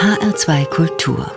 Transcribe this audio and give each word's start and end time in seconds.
HR2 0.00 0.64
Kultur. 0.64 1.30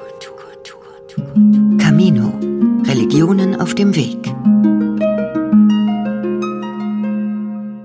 Camino. 1.80 2.40
Religionen 2.86 3.60
auf 3.60 3.76
dem 3.76 3.94
Weg. 3.94 4.34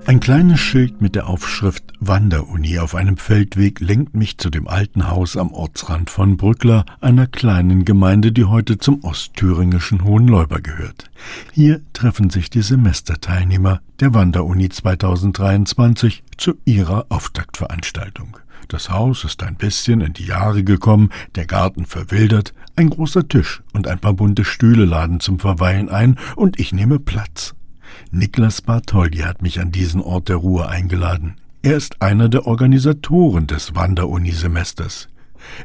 Ein 0.05 0.21
kleines 0.21 0.61
Schild 0.61 1.01
mit 1.01 1.15
der 1.15 1.27
Aufschrift 1.27 1.83
Wanderuni 1.99 2.79
auf 2.79 2.95
einem 2.95 3.17
Feldweg 3.17 3.81
lenkt 3.81 4.15
mich 4.15 4.37
zu 4.37 4.49
dem 4.49 4.69
alten 4.69 5.09
Haus 5.09 5.35
am 5.35 5.51
Ortsrand 5.51 6.09
von 6.09 6.37
Brückler, 6.37 6.85
einer 7.01 7.27
kleinen 7.27 7.83
Gemeinde, 7.83 8.31
die 8.31 8.45
heute 8.45 8.77
zum 8.77 9.03
ostthüringischen 9.03 10.05
Hohenläuber 10.05 10.61
gehört. 10.61 11.11
Hier 11.51 11.81
treffen 11.91 12.29
sich 12.29 12.49
die 12.49 12.61
Semesterteilnehmer 12.61 13.81
der 13.99 14.13
Wanderuni 14.13 14.69
2023 14.69 16.23
zu 16.37 16.53
ihrer 16.63 17.07
Auftaktveranstaltung. 17.09 18.37
Das 18.67 18.89
Haus 18.89 19.23
ist 19.23 19.41
ein 19.43 19.55
bisschen 19.55 20.01
in 20.01 20.13
die 20.13 20.25
Jahre 20.25 20.63
gekommen, 20.63 21.09
der 21.35 21.45
Garten 21.45 21.85
verwildert, 21.85 22.53
ein 22.75 22.89
großer 22.89 23.27
Tisch 23.27 23.63
und 23.73 23.87
ein 23.87 23.99
paar 23.99 24.13
bunte 24.13 24.45
Stühle 24.45 24.85
laden 24.85 25.19
zum 25.19 25.39
Verweilen 25.39 25.89
ein 25.89 26.17
und 26.35 26.59
ich 26.59 26.73
nehme 26.73 26.99
Platz. 26.99 27.55
Niklas 28.11 28.61
Bartholdi 28.61 29.19
hat 29.19 29.41
mich 29.41 29.59
an 29.59 29.71
diesen 29.71 30.01
Ort 30.01 30.29
der 30.29 30.37
Ruhe 30.37 30.67
eingeladen. 30.69 31.35
Er 31.61 31.75
ist 31.75 32.01
einer 32.01 32.29
der 32.29 32.47
Organisatoren 32.47 33.47
des 33.47 33.75
Wanderunisemesters. 33.75 35.09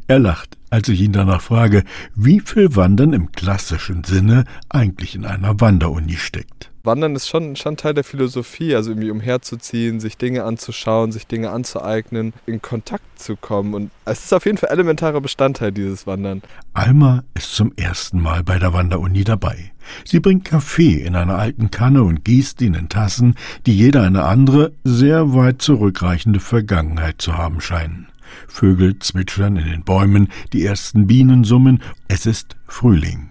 Er 0.09 0.19
lacht, 0.19 0.57
als 0.75 0.89
ich 0.89 1.01
ihn 1.03 1.13
danach 1.13 1.41
frage, 1.41 1.85
wie 2.17 2.41
viel 2.41 2.75
Wandern 2.75 3.13
im 3.13 3.31
klassischen 3.31 4.03
Sinne 4.03 4.45
eigentlich 4.69 5.15
in 5.15 5.25
einer 5.25 5.61
Wanderuni 5.61 6.17
steckt. 6.17 6.73
Wandern 6.83 7.15
ist 7.15 7.29
schon, 7.29 7.55
schon 7.55 7.77
Teil 7.77 7.95
der 7.95 8.03
Philosophie, 8.03 8.75
also 8.75 8.91
irgendwie 8.91 9.13
umherzuziehen, 9.13 10.01
sich 10.01 10.19
Dinge 10.19 10.43
anzuschauen, 10.43 11.13
sich 11.13 11.29
Dinge 11.29 11.51
anzueignen, 11.51 12.35
in 12.45 12.61
Kontakt 12.61 13.05
zu 13.19 13.37
kommen. 13.37 13.73
Und 13.73 13.91
es 14.05 14.25
ist 14.25 14.35
auf 14.35 14.47
jeden 14.47 14.59
Fall 14.59 14.71
elementarer 14.71 15.21
Bestandteil 15.21 15.71
dieses 15.71 16.09
Wandern. 16.09 16.43
Alma 16.73 17.23
ist 17.35 17.55
zum 17.55 17.73
ersten 17.77 18.21
Mal 18.21 18.43
bei 18.43 18.59
der 18.59 18.73
Wanderuni 18.73 19.23
dabei. 19.23 19.73
Sie 20.05 20.19
bringt 20.19 20.45
Kaffee 20.45 21.03
in 21.03 21.15
einer 21.15 21.39
alten 21.39 21.71
Kanne 21.71 22.03
und 22.03 22.25
gießt 22.25 22.61
ihn 22.63 22.75
in 22.75 22.89
Tassen, 22.89 23.37
die 23.65 23.77
jeder 23.77 24.03
eine 24.03 24.25
andere, 24.25 24.73
sehr 24.83 25.35
weit 25.35 25.63
zurückreichende 25.63 26.41
Vergangenheit 26.41 27.23
zu 27.23 27.39
haben 27.39 27.61
scheinen. 27.61 28.09
Vögel 28.49 28.99
zwitschern 28.99 29.57
in 29.57 29.67
den 29.67 29.85
Bäumen, 29.85 30.29
die 30.53 30.65
ersten 30.65 31.07
Bienen 31.07 31.45
summen, 31.45 31.83
es 32.09 32.27
ist 32.27 32.57
Frühling. 32.67 33.31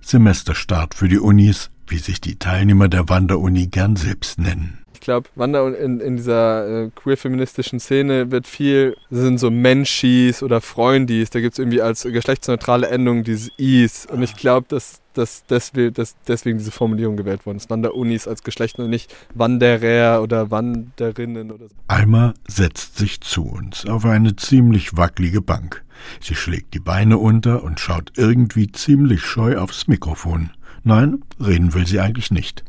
Semesterstart 0.00 0.94
für 0.94 1.08
die 1.08 1.18
Unis, 1.18 1.70
wie 1.86 1.98
sich 1.98 2.20
die 2.20 2.38
Teilnehmer 2.38 2.88
der 2.88 3.08
Wanderuni 3.08 3.66
gern 3.66 3.96
selbst 3.96 4.38
nennen. 4.38 4.83
Ich 5.04 5.06
glaube, 5.06 5.28
Wander 5.34 5.78
in, 5.78 6.00
in 6.00 6.16
dieser 6.16 6.84
äh, 6.84 6.90
queer-feministischen 6.94 7.78
Szene 7.78 8.30
wird 8.30 8.46
viel, 8.46 8.96
sind 9.10 9.36
so 9.36 9.50
Menschis 9.50 10.42
oder 10.42 10.62
Freundis, 10.62 11.28
da 11.28 11.40
gibt 11.40 11.52
es 11.52 11.58
irgendwie 11.58 11.82
als 11.82 12.04
geschlechtsneutrale 12.04 12.88
Endung 12.88 13.22
dieses 13.22 13.50
Is. 13.58 14.06
Und 14.06 14.22
ich 14.22 14.34
glaube, 14.34 14.64
dass, 14.70 15.02
dass, 15.12 15.44
deswegen, 15.44 15.92
dass 15.92 16.16
deswegen 16.26 16.56
diese 16.56 16.70
Formulierung 16.70 17.18
gewählt 17.18 17.44
worden 17.44 17.58
ist. 17.58 17.68
Wanderunis 17.68 18.26
als 18.26 18.42
Geschlecht 18.44 18.78
und 18.78 18.88
nicht 18.88 19.14
Wanderer 19.34 20.22
oder 20.22 20.50
Wanderinnen 20.50 21.52
oder 21.52 21.68
so. 21.68 21.74
Alma 21.86 22.32
setzt 22.48 22.96
sich 22.96 23.20
zu 23.20 23.44
uns 23.44 23.84
auf 23.84 24.06
eine 24.06 24.36
ziemlich 24.36 24.96
wackelige 24.96 25.42
Bank. 25.42 25.84
Sie 26.22 26.34
schlägt 26.34 26.72
die 26.72 26.80
Beine 26.80 27.18
unter 27.18 27.62
und 27.62 27.78
schaut 27.78 28.12
irgendwie 28.16 28.72
ziemlich 28.72 29.20
scheu 29.20 29.58
aufs 29.58 29.86
Mikrofon. 29.86 30.48
Nein, 30.82 31.22
reden 31.38 31.74
will 31.74 31.86
sie 31.86 32.00
eigentlich 32.00 32.30
nicht. 32.30 32.64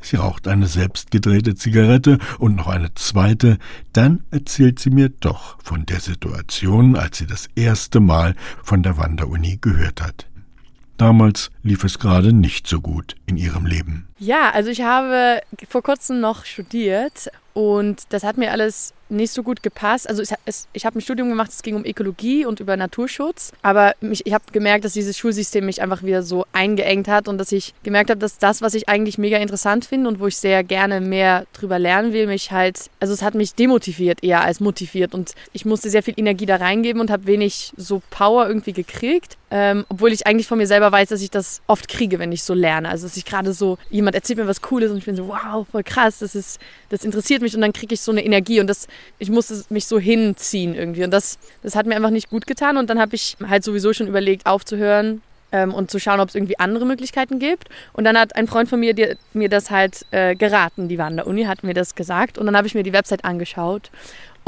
Sie 0.00 0.16
raucht 0.16 0.48
eine 0.48 0.66
selbstgedrehte 0.66 1.54
Zigarette 1.54 2.18
und 2.38 2.56
noch 2.56 2.68
eine 2.68 2.94
zweite, 2.94 3.58
dann 3.92 4.24
erzählt 4.30 4.78
sie 4.78 4.90
mir 4.90 5.08
doch 5.08 5.56
von 5.62 5.86
der 5.86 6.00
Situation, 6.00 6.96
als 6.96 7.18
sie 7.18 7.26
das 7.26 7.48
erste 7.54 8.00
Mal 8.00 8.34
von 8.62 8.82
der 8.82 8.96
Wanderuni 8.96 9.58
gehört 9.60 10.00
hat. 10.02 10.26
Damals 10.98 11.50
lief 11.62 11.84
es 11.84 11.98
gerade 12.00 12.32
nicht 12.32 12.66
so 12.66 12.80
gut 12.80 13.14
in 13.26 13.36
ihrem 13.36 13.66
Leben. 13.66 14.08
Ja, 14.18 14.50
also 14.50 14.70
ich 14.70 14.82
habe 14.82 15.40
vor 15.68 15.82
kurzem 15.82 16.20
noch 16.20 16.44
studiert 16.44 17.30
und 17.52 18.02
das 18.08 18.24
hat 18.24 18.36
mir 18.36 18.50
alles 18.50 18.94
nicht 19.08 19.32
so 19.32 19.42
gut 19.42 19.62
gepasst. 19.62 20.08
Also 20.08 20.22
ich, 20.22 20.30
ich 20.72 20.86
habe 20.86 20.98
ein 20.98 21.00
Studium 21.00 21.28
gemacht, 21.28 21.50
es 21.50 21.62
ging 21.62 21.74
um 21.74 21.84
Ökologie 21.84 22.44
und 22.44 22.60
über 22.60 22.76
Naturschutz. 22.76 23.52
Aber 23.62 23.94
mich, 24.00 24.26
ich 24.26 24.32
habe 24.32 24.44
gemerkt, 24.52 24.84
dass 24.84 24.92
dieses 24.92 25.16
Schulsystem 25.16 25.66
mich 25.66 25.82
einfach 25.82 26.02
wieder 26.02 26.22
so 26.22 26.44
eingeengt 26.52 27.08
hat 27.08 27.28
und 27.28 27.38
dass 27.38 27.52
ich 27.52 27.74
gemerkt 27.82 28.10
habe, 28.10 28.20
dass 28.20 28.38
das, 28.38 28.62
was 28.62 28.74
ich 28.74 28.88
eigentlich 28.88 29.18
mega 29.18 29.38
interessant 29.38 29.84
finde 29.84 30.08
und 30.08 30.20
wo 30.20 30.26
ich 30.26 30.36
sehr 30.36 30.64
gerne 30.64 31.00
mehr 31.00 31.46
drüber 31.52 31.78
lernen 31.78 32.12
will, 32.12 32.26
mich 32.26 32.52
halt, 32.52 32.90
also 33.00 33.12
es 33.14 33.22
hat 33.22 33.34
mich 33.34 33.54
demotiviert 33.54 34.22
eher 34.22 34.42
als 34.42 34.60
motiviert 34.60 35.14
und 35.14 35.34
ich 35.52 35.64
musste 35.64 35.90
sehr 35.90 36.02
viel 36.02 36.14
Energie 36.16 36.46
da 36.46 36.56
reingeben 36.56 37.00
und 37.00 37.10
habe 37.10 37.26
wenig 37.26 37.72
so 37.76 38.02
Power 38.10 38.46
irgendwie 38.48 38.72
gekriegt. 38.72 39.36
Ähm, 39.50 39.86
obwohl 39.88 40.12
ich 40.12 40.26
eigentlich 40.26 40.46
von 40.46 40.58
mir 40.58 40.66
selber 40.66 40.92
weiß, 40.92 41.08
dass 41.08 41.22
ich 41.22 41.30
das 41.30 41.62
oft 41.66 41.88
kriege, 41.88 42.18
wenn 42.18 42.32
ich 42.32 42.42
so 42.42 42.52
lerne. 42.52 42.90
Also 42.90 43.06
dass 43.06 43.16
ich 43.16 43.24
gerade 43.24 43.54
so, 43.54 43.78
jemand 43.88 44.14
erzählt 44.14 44.38
mir 44.38 44.46
was 44.46 44.60
Cooles 44.60 44.90
und 44.90 44.98
ich 44.98 45.06
bin 45.06 45.16
so, 45.16 45.28
wow, 45.28 45.66
voll 45.70 45.82
krass, 45.82 46.18
das 46.18 46.34
ist, 46.34 46.60
das 46.90 47.02
interessiert 47.02 47.40
mich 47.40 47.54
und 47.54 47.62
dann 47.62 47.72
kriege 47.72 47.94
ich 47.94 48.02
so 48.02 48.12
eine 48.12 48.24
Energie 48.24 48.60
und 48.60 48.66
das 48.66 48.86
ich 49.18 49.30
musste 49.30 49.64
mich 49.70 49.86
so 49.86 49.98
hinziehen 49.98 50.74
irgendwie. 50.74 51.04
Und 51.04 51.10
das, 51.10 51.38
das 51.62 51.74
hat 51.74 51.86
mir 51.86 51.96
einfach 51.96 52.10
nicht 52.10 52.30
gut 52.30 52.46
getan. 52.46 52.76
Und 52.76 52.90
dann 52.90 53.00
habe 53.00 53.14
ich 53.14 53.36
halt 53.46 53.64
sowieso 53.64 53.92
schon 53.92 54.06
überlegt, 54.06 54.46
aufzuhören 54.46 55.22
ähm, 55.52 55.74
und 55.74 55.90
zu 55.90 55.98
schauen, 55.98 56.20
ob 56.20 56.28
es 56.28 56.34
irgendwie 56.34 56.58
andere 56.58 56.86
Möglichkeiten 56.86 57.38
gibt. 57.38 57.68
Und 57.92 58.04
dann 58.04 58.18
hat 58.18 58.36
ein 58.36 58.46
Freund 58.46 58.68
von 58.68 58.80
mir 58.80 58.94
die, 58.94 59.14
mir 59.32 59.48
das 59.48 59.70
halt 59.70 60.06
äh, 60.10 60.34
geraten, 60.34 60.88
die 60.88 60.98
war 60.98 61.06
an 61.06 61.16
der 61.16 61.26
Uni, 61.26 61.44
hat 61.44 61.64
mir 61.64 61.74
das 61.74 61.94
gesagt. 61.94 62.38
Und 62.38 62.46
dann 62.46 62.56
habe 62.56 62.66
ich 62.66 62.74
mir 62.74 62.82
die 62.82 62.92
Website 62.92 63.24
angeschaut. 63.24 63.90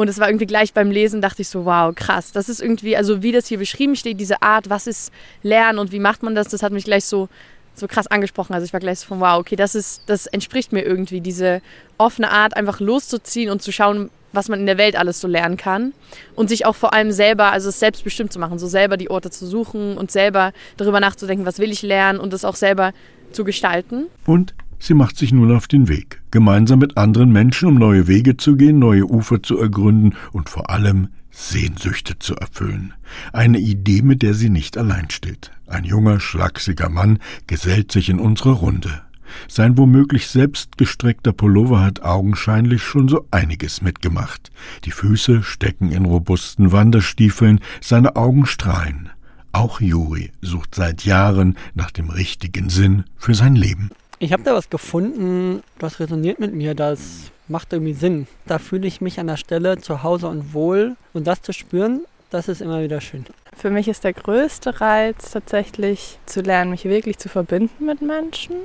Und 0.01 0.09
es 0.09 0.19
war 0.19 0.31
irgendwie 0.31 0.47
gleich 0.47 0.73
beim 0.73 0.91
Lesen, 0.91 1.21
dachte 1.21 1.43
ich 1.43 1.49
so, 1.49 1.67
wow, 1.67 1.95
krass. 1.95 2.33
Das 2.33 2.49
ist 2.49 2.63
irgendwie, 2.63 2.97
also 2.97 3.23
wie 3.23 3.33
das 3.33 3.47
hier 3.47 3.59
beschrieben 3.59 3.97
steht, 3.97 4.19
diese 4.19 4.41
Art, 4.41 4.71
was 4.71 4.87
ist 4.87 5.13
Lernen 5.43 5.79
und 5.79 5.93
wie 5.93 5.99
macht 5.99 6.23
man 6.23 6.35
das, 6.35 6.49
das 6.49 6.63
hat 6.63 6.73
mich 6.73 6.85
gleich 6.85 7.05
so 7.05 7.29
so 7.75 7.87
krass 7.87 8.07
angesprochen. 8.07 8.55
Also 8.55 8.65
ich 8.65 8.73
war 8.73 8.81
gleich 8.81 9.01
so 9.01 9.07
von, 9.07 9.21
wow, 9.21 9.39
okay, 9.39 9.57
das 9.57 9.75
ist, 9.75 10.03
das 10.07 10.27
entspricht 10.27 10.73
mir 10.73 10.83
irgendwie, 10.83 11.21
diese 11.21 11.61
offene 11.99 12.31
Art, 12.31 12.57
einfach 12.57 12.81
loszuziehen 12.81 13.51
und 13.51 13.63
zu 13.63 13.73
schauen, 13.73 14.11
was 14.33 14.49
man 14.49 14.61
in 14.61 14.67
der 14.67 14.79
Welt 14.79 14.97
alles 14.97 15.21
so 15.21 15.29
lernen 15.29 15.57
kann 15.57 15.93
und 16.35 16.49
sich 16.49 16.65
auch 16.65 16.77
vor 16.77 16.93
allem 16.95 17.13
selber, 17.13 17.53
also 17.53 17.69
es 17.69 17.79
selbstbestimmt 17.79 18.33
zu 18.33 18.39
machen, 18.39 18.59
so 18.59 18.69
selber 18.69 18.97
die 18.97 19.11
Orte 19.11 19.31
zu 19.31 19.47
suchen 19.47 19.97
und 19.97 20.11
selber 20.11 20.53
darüber 20.77 21.01
nachzudenken, 21.01 21.47
was 21.47 21.59
will 21.59 21.73
ich 21.73 21.83
lernen 21.83 22.21
und 22.21 22.33
es 22.33 22.45
auch 22.45 22.57
selber 22.57 22.93
zu 23.33 23.45
gestalten. 23.45 24.07
Und 24.27 24.55
sie 24.81 24.95
macht 24.95 25.17
sich 25.17 25.33
nun 25.33 25.55
auf 25.55 25.69
den 25.69 25.87
Weg, 25.87 26.21
gemeinsam 26.33 26.81
mit 26.81 26.97
anderen 26.97 27.31
Menschen, 27.31 27.69
um 27.69 27.75
neue 27.77 28.09
Wege 28.09 28.37
zu 28.37 28.57
gehen, 28.57 28.81
neue 28.81 29.05
Ufer 29.05 29.43
zu 29.43 29.59
ergründen 29.59 30.17
und 30.33 30.49
vor 30.49 30.71
allem 30.71 31.09
Sehnsüchte 31.31 32.19
zu 32.19 32.35
erfüllen. 32.35 32.95
Eine 33.33 33.59
Idee, 33.59 34.03
mit 34.03 34.23
der 34.23 34.35
sie 34.35 34.51
nicht 34.51 34.77
allein 34.77 35.11
steht. 35.11 35.53
Ein 35.67 35.85
junger, 35.85 36.19
schlachsiger 36.19 36.89
Mann 36.89 37.19
gesellt 37.47 37.93
sich 37.93 38.09
in 38.09 38.19
unsere 38.19 38.53
Runde. 38.53 39.03
Sein 39.49 39.79
womöglich 39.79 40.27
selbst 40.27 40.77
gestrickter 40.77 41.33
Pullover 41.33 41.81
hat 41.81 42.03
augenscheinlich 42.03 42.83
schon 42.83 43.09
so 43.09 43.27
einiges 43.31 43.81
mitgemacht. 43.81 44.51
Die 44.85 44.91
Füße 44.91 45.45
stecken 45.45 45.93
in 45.93 46.05
robusten 46.05 46.73
Wanderstiefeln, 46.73 47.61
seine 47.81 48.17
Augen 48.17 48.47
strahlen. 48.47 49.11
Auch 49.53 49.81
Juri 49.81 50.33
sucht 50.41 50.75
seit 50.75 51.05
Jahren 51.05 51.57
nach 51.75 51.91
dem 51.91 52.11
richtigen 52.11 52.71
Sinn 52.71 53.05
für 53.17 53.35
sein 53.35 53.57
Leben. 53.57 53.91
Ich 54.23 54.35
habe 54.35 54.43
da 54.43 54.53
was 54.53 54.69
gefunden, 54.69 55.63
das 55.79 55.99
resoniert 55.99 56.41
mit 56.41 56.53
mir, 56.53 56.75
das 56.75 57.33
macht 57.49 57.73
irgendwie 57.73 57.95
Sinn. 57.95 58.27
Da 58.47 58.59
fühle 58.59 58.87
ich 58.87 59.01
mich 59.01 59.19
an 59.19 59.29
der 59.29 59.39
Stelle 59.39 59.79
zu 59.79 60.03
Hause 60.03 60.29
und 60.29 60.53
wohl. 60.53 60.95
Und 61.15 61.27
das 61.27 61.41
zu 61.41 61.55
spüren, 61.55 62.03
das 62.29 62.47
ist 62.47 62.61
immer 62.61 62.83
wieder 62.83 63.01
schön. 63.01 63.25
Für 63.57 63.71
mich 63.71 63.89
ist 63.89 64.05
der 64.05 64.13
größte 64.13 64.79
Reiz 64.83 65.31
tatsächlich 65.31 66.19
zu 66.27 66.43
lernen, 66.43 66.73
mich 66.73 66.85
wirklich 66.85 67.17
zu 67.17 67.31
verbinden 67.31 67.87
mit 67.87 68.03
Menschen 68.03 68.57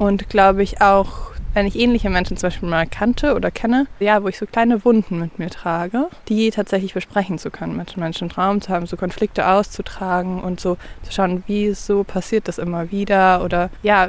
und 0.00 0.30
glaube 0.30 0.62
ich 0.62 0.80
auch, 0.80 1.30
wenn 1.52 1.66
ich 1.66 1.76
ähnliche 1.76 2.08
Menschen 2.08 2.38
zum 2.38 2.46
Beispiel 2.46 2.68
mal 2.68 2.86
kannte 2.86 3.34
oder 3.34 3.50
kenne, 3.50 3.86
ja, 3.98 4.22
wo 4.22 4.28
ich 4.28 4.38
so 4.38 4.46
kleine 4.46 4.82
Wunden 4.84 5.18
mit 5.18 5.38
mir 5.38 5.50
trage, 5.50 6.08
die 6.28 6.50
tatsächlich 6.50 6.94
besprechen 6.94 7.38
zu 7.38 7.50
können, 7.50 7.76
mit 7.76 7.96
Menschen 7.98 8.28
im 8.28 8.30
Traum 8.30 8.62
zu 8.62 8.70
haben, 8.70 8.86
so 8.86 8.96
Konflikte 8.96 9.46
auszutragen 9.46 10.40
und 10.40 10.58
so 10.58 10.78
zu 11.02 11.12
schauen, 11.12 11.42
wieso 11.46 12.02
passiert 12.02 12.48
das 12.48 12.56
immer 12.56 12.90
wieder 12.90 13.44
oder 13.44 13.68
ja, 13.82 14.08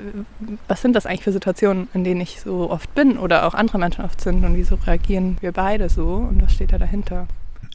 was 0.70 0.82
sind 0.82 0.96
das 0.96 1.06
eigentlich 1.06 1.24
für 1.24 1.34
Situationen, 1.34 1.90
in 1.94 2.06
denen 2.06 2.22
ich 2.22 2.40
so 2.40 2.72
oft 2.72 2.96
bin 2.96 3.18
oder 3.18 3.46
auch 3.46 3.54
andere 3.54 3.78
Menschen 3.78 4.06
oft 4.06 4.22
sind 4.22 4.46
und 4.46 4.56
wieso 4.56 4.76
reagieren 4.76 5.36
wir 5.42 5.52
beide 5.52 5.90
so 5.90 6.08
und 6.08 6.42
was 6.42 6.54
steht 6.54 6.72
da 6.72 6.78
dahinter? 6.78 7.28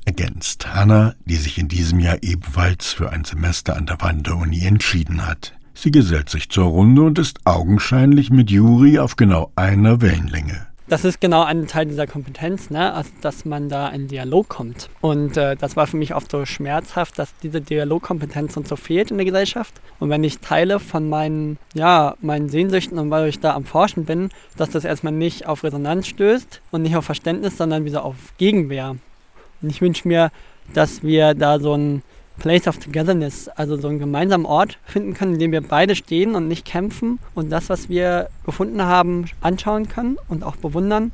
Ergänzt 0.06 0.74
Hannah, 0.74 1.14
die 1.26 1.36
sich 1.36 1.58
in 1.58 1.68
diesem 1.68 2.00
Jahr 2.00 2.16
ebenfalls 2.22 2.92
für 2.92 3.10
ein 3.10 3.24
Semester 3.24 3.76
an 3.76 3.84
der 3.84 4.00
Wanderuni 4.00 4.64
entschieden 4.64 5.26
hat. 5.26 5.52
Sie 5.78 5.90
gesellt 5.90 6.30
sich 6.30 6.48
zur 6.48 6.64
Runde 6.64 7.02
und 7.02 7.18
ist 7.18 7.40
augenscheinlich 7.44 8.30
mit 8.30 8.50
Juri 8.50 8.98
auf 8.98 9.16
genau 9.16 9.52
einer 9.56 10.00
Wellenlänge. 10.00 10.66
Das 10.88 11.04
ist 11.04 11.20
genau 11.20 11.42
ein 11.42 11.66
Teil 11.66 11.84
dieser 11.84 12.06
Kompetenz, 12.06 12.70
ne? 12.70 12.94
also, 12.94 13.10
dass 13.20 13.44
man 13.44 13.68
da 13.68 13.88
in 13.88 14.08
Dialog 14.08 14.48
kommt. 14.48 14.88
Und 15.02 15.36
äh, 15.36 15.54
das 15.54 15.76
war 15.76 15.86
für 15.86 15.98
mich 15.98 16.14
oft 16.14 16.30
so 16.30 16.46
schmerzhaft, 16.46 17.18
dass 17.18 17.36
diese 17.42 17.60
Dialogkompetenz 17.60 18.56
uns 18.56 18.70
so 18.70 18.76
fehlt 18.76 19.10
in 19.10 19.18
der 19.18 19.26
Gesellschaft. 19.26 19.74
Und 19.98 20.08
wenn 20.08 20.24
ich 20.24 20.38
Teile 20.38 20.80
von 20.80 21.10
meinen, 21.10 21.58
ja, 21.74 22.14
meinen 22.22 22.48
Sehnsüchten 22.48 22.98
und 22.98 23.10
weil 23.10 23.28
ich 23.28 23.40
da 23.40 23.54
am 23.54 23.66
Forschen 23.66 24.06
bin, 24.06 24.30
dass 24.56 24.70
das 24.70 24.84
erstmal 24.84 25.12
nicht 25.12 25.46
auf 25.46 25.62
Resonanz 25.62 26.06
stößt 26.06 26.62
und 26.70 26.82
nicht 26.82 26.96
auf 26.96 27.04
Verständnis, 27.04 27.58
sondern 27.58 27.84
wieder 27.84 28.02
auf 28.02 28.16
Gegenwehr. 28.38 28.96
Und 29.60 29.68
ich 29.68 29.82
wünsche 29.82 30.08
mir, 30.08 30.30
dass 30.72 31.02
wir 31.02 31.34
da 31.34 31.60
so 31.60 31.74
ein 31.74 32.02
Place 32.38 32.68
of 32.68 32.78
Togetherness, 32.78 33.48
also 33.48 33.76
so 33.76 33.88
einen 33.88 33.98
gemeinsamen 33.98 34.46
Ort 34.46 34.78
finden 34.84 35.14
können, 35.14 35.34
in 35.34 35.38
dem 35.38 35.52
wir 35.52 35.62
beide 35.62 35.96
stehen 35.96 36.34
und 36.34 36.48
nicht 36.48 36.64
kämpfen 36.64 37.18
und 37.34 37.50
das, 37.50 37.68
was 37.68 37.88
wir 37.88 38.28
gefunden 38.44 38.82
haben, 38.82 39.26
anschauen 39.40 39.88
können 39.88 40.18
und 40.28 40.44
auch 40.44 40.56
bewundern, 40.56 41.12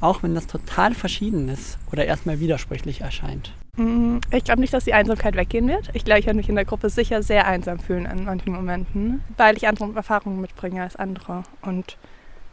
auch 0.00 0.22
wenn 0.22 0.34
das 0.34 0.46
total 0.46 0.94
verschieden 0.94 1.48
ist 1.48 1.78
oder 1.92 2.04
erstmal 2.04 2.40
widersprüchlich 2.40 3.00
erscheint. 3.02 3.52
Mm, 3.76 4.18
ich 4.32 4.44
glaube 4.44 4.60
nicht, 4.60 4.72
dass 4.72 4.84
die 4.84 4.94
Einsamkeit 4.94 5.36
weggehen 5.36 5.68
wird. 5.68 5.90
Ich 5.92 6.04
glaube, 6.04 6.20
ich 6.20 6.26
werde 6.26 6.36
mich 6.36 6.48
in 6.48 6.54
der 6.54 6.64
Gruppe 6.64 6.90
sicher 6.90 7.22
sehr 7.22 7.46
einsam 7.46 7.78
fühlen 7.78 8.06
an 8.06 8.24
manchen 8.24 8.52
Momenten, 8.52 9.22
weil 9.36 9.56
ich 9.56 9.68
andere 9.68 9.92
Erfahrungen 9.94 10.40
mitbringe 10.40 10.82
als 10.82 10.96
andere. 10.96 11.42
Und 11.62 11.96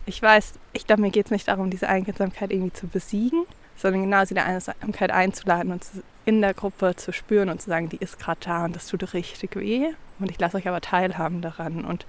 ich 0.05 0.21
weiß, 0.21 0.53
ich 0.73 0.87
glaube, 0.87 1.01
mir 1.01 1.11
geht 1.11 1.25
es 1.25 1.31
nicht 1.31 1.47
darum, 1.47 1.69
diese 1.69 1.87
Einsamkeit 1.89 2.51
irgendwie 2.51 2.73
zu 2.73 2.87
besiegen, 2.87 3.43
sondern 3.75 4.03
genau 4.03 4.23
diese 4.23 4.43
Einsamkeit 4.43 5.11
einzuladen 5.11 5.71
und 5.71 5.83
in 6.27 6.41
der 6.41 6.53
Gruppe 6.53 6.93
zu 6.97 7.13
spüren 7.13 7.47
und 7.47 7.61
zu 7.61 7.69
sagen, 7.69 7.87
die 7.87 7.97
ist 7.97 8.19
gerade 8.19 8.41
da 8.43 8.65
und 8.65 8.75
das 8.75 8.87
tut 8.87 9.13
richtig 9.13 9.55
weh. 9.55 9.87
Und 10.19 10.29
ich 10.29 10.37
lasse 10.37 10.57
euch 10.57 10.67
aber 10.67 10.81
teilhaben 10.81 11.41
daran 11.41 11.85
und 11.85 12.05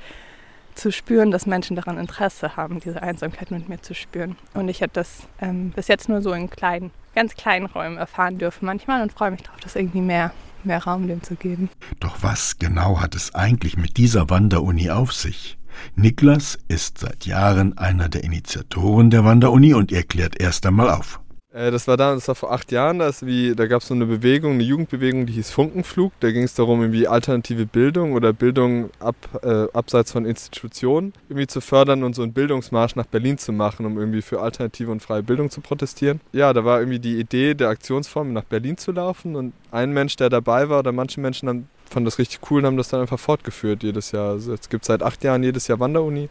zu 0.74 0.90
spüren, 0.90 1.30
dass 1.30 1.46
Menschen 1.46 1.76
daran 1.76 1.98
Interesse 1.98 2.56
haben, 2.56 2.80
diese 2.80 3.00
Einsamkeit 3.00 3.52
mit 3.52 3.68
mir 3.68 3.80
zu 3.80 3.94
spüren. 3.94 4.36
Und 4.54 4.68
ich 4.68 4.82
habe 4.82 4.90
das 4.92 5.28
ähm, 5.40 5.70
bis 5.70 5.86
jetzt 5.86 6.08
nur 6.08 6.20
so 6.20 6.32
in 6.32 6.50
kleinen, 6.50 6.90
ganz 7.14 7.36
kleinen 7.36 7.66
Räumen 7.66 7.96
erfahren 7.96 8.38
dürfen 8.38 8.66
manchmal 8.66 9.02
und 9.02 9.12
freue 9.12 9.30
mich 9.30 9.42
darauf, 9.42 9.60
das 9.60 9.76
irgendwie 9.76 10.00
mehr, 10.00 10.32
mehr 10.64 10.82
Raum 10.82 11.06
dem 11.06 11.22
zu 11.22 11.36
geben. 11.36 11.70
Doch 12.00 12.16
was 12.20 12.58
genau 12.58 13.00
hat 13.00 13.14
es 13.14 13.36
eigentlich 13.36 13.76
mit 13.76 13.98
dieser 13.98 14.30
Wanderuni 14.30 14.90
auf 14.90 15.12
sich? 15.12 15.58
Niklas 15.94 16.58
ist 16.66 16.98
seit 16.98 17.24
Jahren 17.24 17.78
einer 17.78 18.08
der 18.08 18.24
Initiatoren 18.24 19.10
der 19.10 19.24
Wanderuni 19.24 19.74
und 19.74 19.92
er 19.92 20.02
klärt 20.02 20.40
erst 20.40 20.66
einmal 20.66 20.90
auf. 20.90 21.20
Äh, 21.52 21.70
das 21.70 21.88
war 21.88 21.96
da, 21.96 22.14
das 22.14 22.28
war 22.28 22.34
vor 22.34 22.52
acht 22.52 22.70
Jahren, 22.72 22.98
das 22.98 23.24
wie, 23.24 23.54
da 23.54 23.66
gab 23.66 23.80
es 23.80 23.88
so 23.88 23.94
eine 23.94 24.06
Bewegung, 24.06 24.52
eine 24.52 24.62
Jugendbewegung, 24.62 25.26
die 25.26 25.32
hieß 25.34 25.50
Funkenflug. 25.50 26.12
Da 26.20 26.30
ging 26.30 26.42
es 26.42 26.54
darum, 26.54 26.80
irgendwie 26.82 27.08
alternative 27.08 27.64
Bildung 27.64 28.12
oder 28.12 28.32
Bildung 28.32 28.90
ab, 29.00 29.16
äh, 29.42 29.66
abseits 29.72 30.12
von 30.12 30.26
Institutionen 30.26 31.14
irgendwie 31.28 31.46
zu 31.46 31.60
fördern 31.60 32.02
und 32.02 32.14
so 32.14 32.22
einen 32.22 32.32
Bildungsmarsch 32.32 32.96
nach 32.96 33.06
Berlin 33.06 33.38
zu 33.38 33.52
machen, 33.52 33.86
um 33.86 33.98
irgendwie 33.98 34.22
für 34.22 34.40
alternative 34.40 34.90
und 34.90 35.00
freie 35.00 35.22
Bildung 35.22 35.50
zu 35.50 35.60
protestieren. 35.60 36.20
Ja, 36.32 36.52
da 36.52 36.64
war 36.64 36.80
irgendwie 36.80 36.98
die 36.98 37.18
Idee 37.18 37.54
der 37.54 37.70
Aktionsform, 37.70 38.32
nach 38.32 38.44
Berlin 38.44 38.76
zu 38.76 38.92
laufen 38.92 39.34
und 39.34 39.54
ein 39.70 39.92
Mensch, 39.92 40.16
der 40.16 40.28
dabei 40.28 40.68
war, 40.68 40.80
oder 40.80 40.92
manche 40.92 41.20
Menschen 41.20 41.48
haben, 41.48 41.68
fanden 41.88 42.04
das 42.04 42.18
richtig 42.18 42.40
cool 42.50 42.60
und 42.60 42.66
haben 42.66 42.76
das 42.76 42.88
dann 42.88 43.00
einfach 43.00 43.18
fortgeführt 43.18 43.82
jedes 43.82 44.12
Jahr. 44.12 44.32
Also 44.32 44.52
es 44.52 44.68
gibt 44.68 44.84
seit 44.84 45.02
acht 45.02 45.24
Jahren 45.24 45.42
jedes 45.42 45.66
Jahr 45.66 45.80
Wanderuni, 45.80 46.28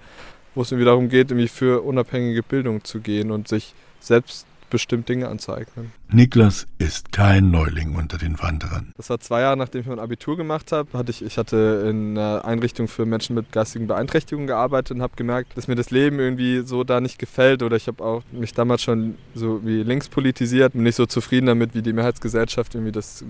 wo 0.53 0.61
es 0.61 0.71
irgendwie 0.71 0.85
darum 0.85 1.09
geht, 1.09 1.31
irgendwie 1.31 1.47
für 1.47 1.81
unabhängige 1.81 2.43
Bildung 2.43 2.83
zu 2.83 2.99
gehen 2.99 3.31
und 3.31 3.47
sich 3.47 3.73
selbst 3.99 4.45
bestimmt 4.69 5.09
Dinge 5.09 5.27
anzueignen. 5.27 5.91
Niklas 6.09 6.67
ist 6.77 7.11
kein 7.11 7.51
Neuling 7.51 7.95
unter 7.95 8.17
den 8.17 8.39
Wanderern. 8.39 8.93
Das 8.95 9.09
war 9.09 9.19
zwei 9.19 9.41
Jahre, 9.41 9.57
nachdem 9.57 9.81
ich 9.81 9.87
mein 9.87 9.99
Abitur 9.99 10.37
gemacht 10.37 10.71
habe. 10.71 10.97
Hatte 10.97 11.11
ich, 11.11 11.23
ich 11.23 11.37
hatte 11.37 11.85
in 11.89 12.17
einer 12.17 12.45
Einrichtung 12.45 12.87
für 12.87 13.05
Menschen 13.05 13.35
mit 13.35 13.51
geistigen 13.51 13.87
Beeinträchtigungen 13.87 14.47
gearbeitet 14.47 14.95
und 14.95 15.01
habe 15.01 15.15
gemerkt, 15.15 15.57
dass 15.57 15.67
mir 15.67 15.75
das 15.75 15.91
Leben 15.91 16.19
irgendwie 16.19 16.61
so 16.65 16.83
da 16.83 17.01
nicht 17.01 17.19
gefällt. 17.19 17.63
Oder 17.63 17.75
ich 17.75 17.87
habe 17.87 18.03
auch 18.03 18.23
mich 18.31 18.53
damals 18.53 18.83
schon 18.83 19.15
so 19.33 19.65
wie 19.65 19.83
links 19.83 20.09
politisiert 20.09 20.75
und 20.75 20.83
nicht 20.83 20.95
so 20.95 21.05
zufrieden 21.05 21.47
damit, 21.47 21.73
wie 21.75 21.81
die 21.81 21.93
Mehrheitsgesellschaft 21.93 22.75
irgendwie 22.75 22.91
das 22.91 23.23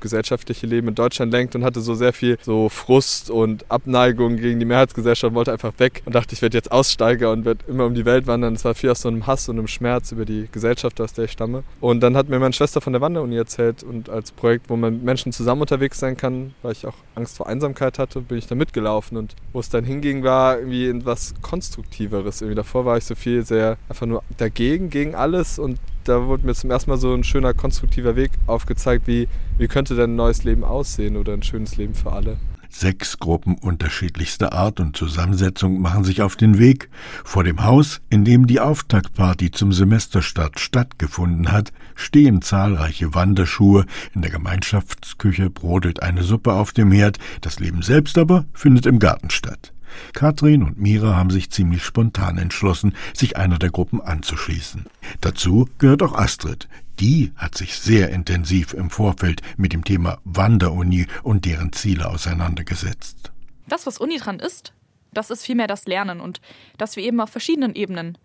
gesellschaftliche 0.00 0.66
Leben 0.66 0.88
in 0.88 0.94
Deutschland 0.94 1.32
lenkt 1.32 1.54
und 1.54 1.64
hatte 1.64 1.80
so 1.80 1.94
sehr 1.94 2.12
viel 2.12 2.38
so 2.42 2.68
Frust 2.68 3.30
und 3.30 3.64
Abneigung 3.70 4.36
gegen 4.36 4.58
die 4.58 4.66
Mehrheitsgesellschaft, 4.66 5.34
wollte 5.34 5.52
einfach 5.52 5.72
weg 5.78 6.02
und 6.04 6.14
dachte, 6.14 6.34
ich 6.34 6.42
werde 6.42 6.56
jetzt 6.56 6.72
Aussteiger 6.72 7.32
und 7.32 7.44
werde 7.44 7.64
immer 7.68 7.86
um 7.86 7.94
die 7.94 8.04
Welt 8.04 8.26
wandern. 8.26 8.54
Es 8.54 8.64
war 8.64 8.74
viel 8.74 8.90
aus 8.90 9.02
so 9.02 9.08
einem 9.08 9.26
Hass 9.26 9.48
und 9.48 9.58
einem 9.58 9.68
Schmerz 9.68 10.12
über 10.12 10.24
die 10.24 10.48
Gesellschaft, 10.52 11.00
aus 11.00 11.12
der 11.12 11.24
ich 11.24 11.32
stamme. 11.32 11.64
Und 11.80 12.00
dann 12.00 12.16
hat 12.16 12.28
mir 12.28 12.38
meine 12.38 12.52
Schwester 12.52 12.80
von 12.80 12.92
der 12.92 13.02
Wanderuni 13.02 13.36
erzählt 13.36 13.82
und 13.82 14.08
als 14.08 14.32
Projekt, 14.32 14.68
wo 14.68 14.76
man 14.76 14.94
mit 14.94 15.04
Menschen 15.04 15.32
zusammen 15.32 15.62
unterwegs 15.62 15.98
sein 15.98 16.16
kann, 16.16 16.54
weil 16.62 16.72
ich 16.72 16.86
auch 16.86 16.94
Angst 17.14 17.36
vor 17.36 17.46
Einsamkeit 17.46 17.98
hatte, 17.98 18.20
bin 18.20 18.38
ich 18.38 18.46
da 18.46 18.54
mitgelaufen 18.54 19.16
und 19.16 19.34
wo 19.52 19.60
es 19.60 19.68
dann 19.68 19.84
hinging, 19.84 20.22
war 20.22 20.58
irgendwie 20.58 20.88
etwas 20.88 21.34
Konstruktiveres. 21.42 22.40
Irgendwie 22.40 22.56
davor 22.56 22.84
war 22.84 22.96
ich 22.96 23.04
so 23.04 23.14
viel 23.14 23.44
sehr 23.44 23.76
einfach 23.88 24.06
nur 24.06 24.22
dagegen, 24.36 24.90
gegen 24.90 25.14
alles 25.14 25.58
und 25.58 25.78
da 26.08 26.26
wurde 26.26 26.46
mir 26.46 26.54
zum 26.54 26.70
ersten 26.70 26.90
Mal 26.90 26.96
so 26.96 27.12
ein 27.12 27.24
schöner, 27.24 27.54
konstruktiver 27.54 28.16
Weg 28.16 28.32
aufgezeigt, 28.46 29.06
wie, 29.06 29.28
wie 29.58 29.68
könnte 29.68 29.94
denn 29.94 30.12
ein 30.12 30.16
neues 30.16 30.44
Leben 30.44 30.64
aussehen 30.64 31.16
oder 31.16 31.32
ein 31.32 31.42
schönes 31.42 31.76
Leben 31.76 31.94
für 31.94 32.12
alle. 32.12 32.36
Sechs 32.68 33.18
Gruppen 33.18 33.56
unterschiedlichster 33.56 34.52
Art 34.52 34.80
und 34.80 34.96
Zusammensetzung 34.96 35.80
machen 35.80 36.04
sich 36.04 36.20
auf 36.20 36.36
den 36.36 36.58
Weg. 36.58 36.90
Vor 37.24 37.42
dem 37.42 37.64
Haus, 37.64 38.00
in 38.10 38.24
dem 38.24 38.46
die 38.46 38.60
Auftaktparty 38.60 39.50
zum 39.50 39.72
Semesterstart 39.72 40.60
stattgefunden 40.60 41.52
hat, 41.52 41.72
stehen 41.94 42.42
zahlreiche 42.42 43.14
Wanderschuhe, 43.14 43.86
in 44.14 44.22
der 44.22 44.30
Gemeinschaftsküche 44.30 45.48
brodelt 45.48 46.02
eine 46.02 46.22
Suppe 46.22 46.52
auf 46.52 46.72
dem 46.72 46.92
Herd, 46.92 47.18
das 47.40 47.60
Leben 47.60 47.82
selbst 47.82 48.18
aber 48.18 48.44
findet 48.52 48.84
im 48.84 48.98
Garten 48.98 49.30
statt. 49.30 49.72
Katrin 50.12 50.62
und 50.62 50.78
Mira 50.78 51.16
haben 51.16 51.30
sich 51.30 51.50
ziemlich 51.50 51.82
spontan 51.84 52.38
entschlossen, 52.38 52.94
sich 53.14 53.36
einer 53.36 53.58
der 53.58 53.70
Gruppen 53.70 54.00
anzuschließen. 54.00 54.86
Dazu 55.20 55.68
gehört 55.78 56.02
auch 56.02 56.14
Astrid. 56.14 56.68
Die 57.00 57.32
hat 57.36 57.56
sich 57.56 57.78
sehr 57.78 58.10
intensiv 58.10 58.72
im 58.72 58.90
Vorfeld 58.90 59.42
mit 59.56 59.72
dem 59.72 59.84
Thema 59.84 60.18
Wanderuni 60.24 61.06
und 61.22 61.44
deren 61.44 61.72
Ziele 61.72 62.08
auseinandergesetzt. 62.08 63.32
Das, 63.68 63.86
was 63.86 63.98
Uni 63.98 64.16
dran 64.16 64.40
ist, 64.40 64.72
das 65.12 65.30
ist 65.30 65.44
vielmehr 65.44 65.66
das 65.66 65.86
Lernen 65.86 66.20
und 66.20 66.40
dass 66.78 66.96
wir 66.96 67.02
eben 67.02 67.20
auf 67.20 67.30
verschiedenen 67.30 67.74
Ebenen 67.74 68.16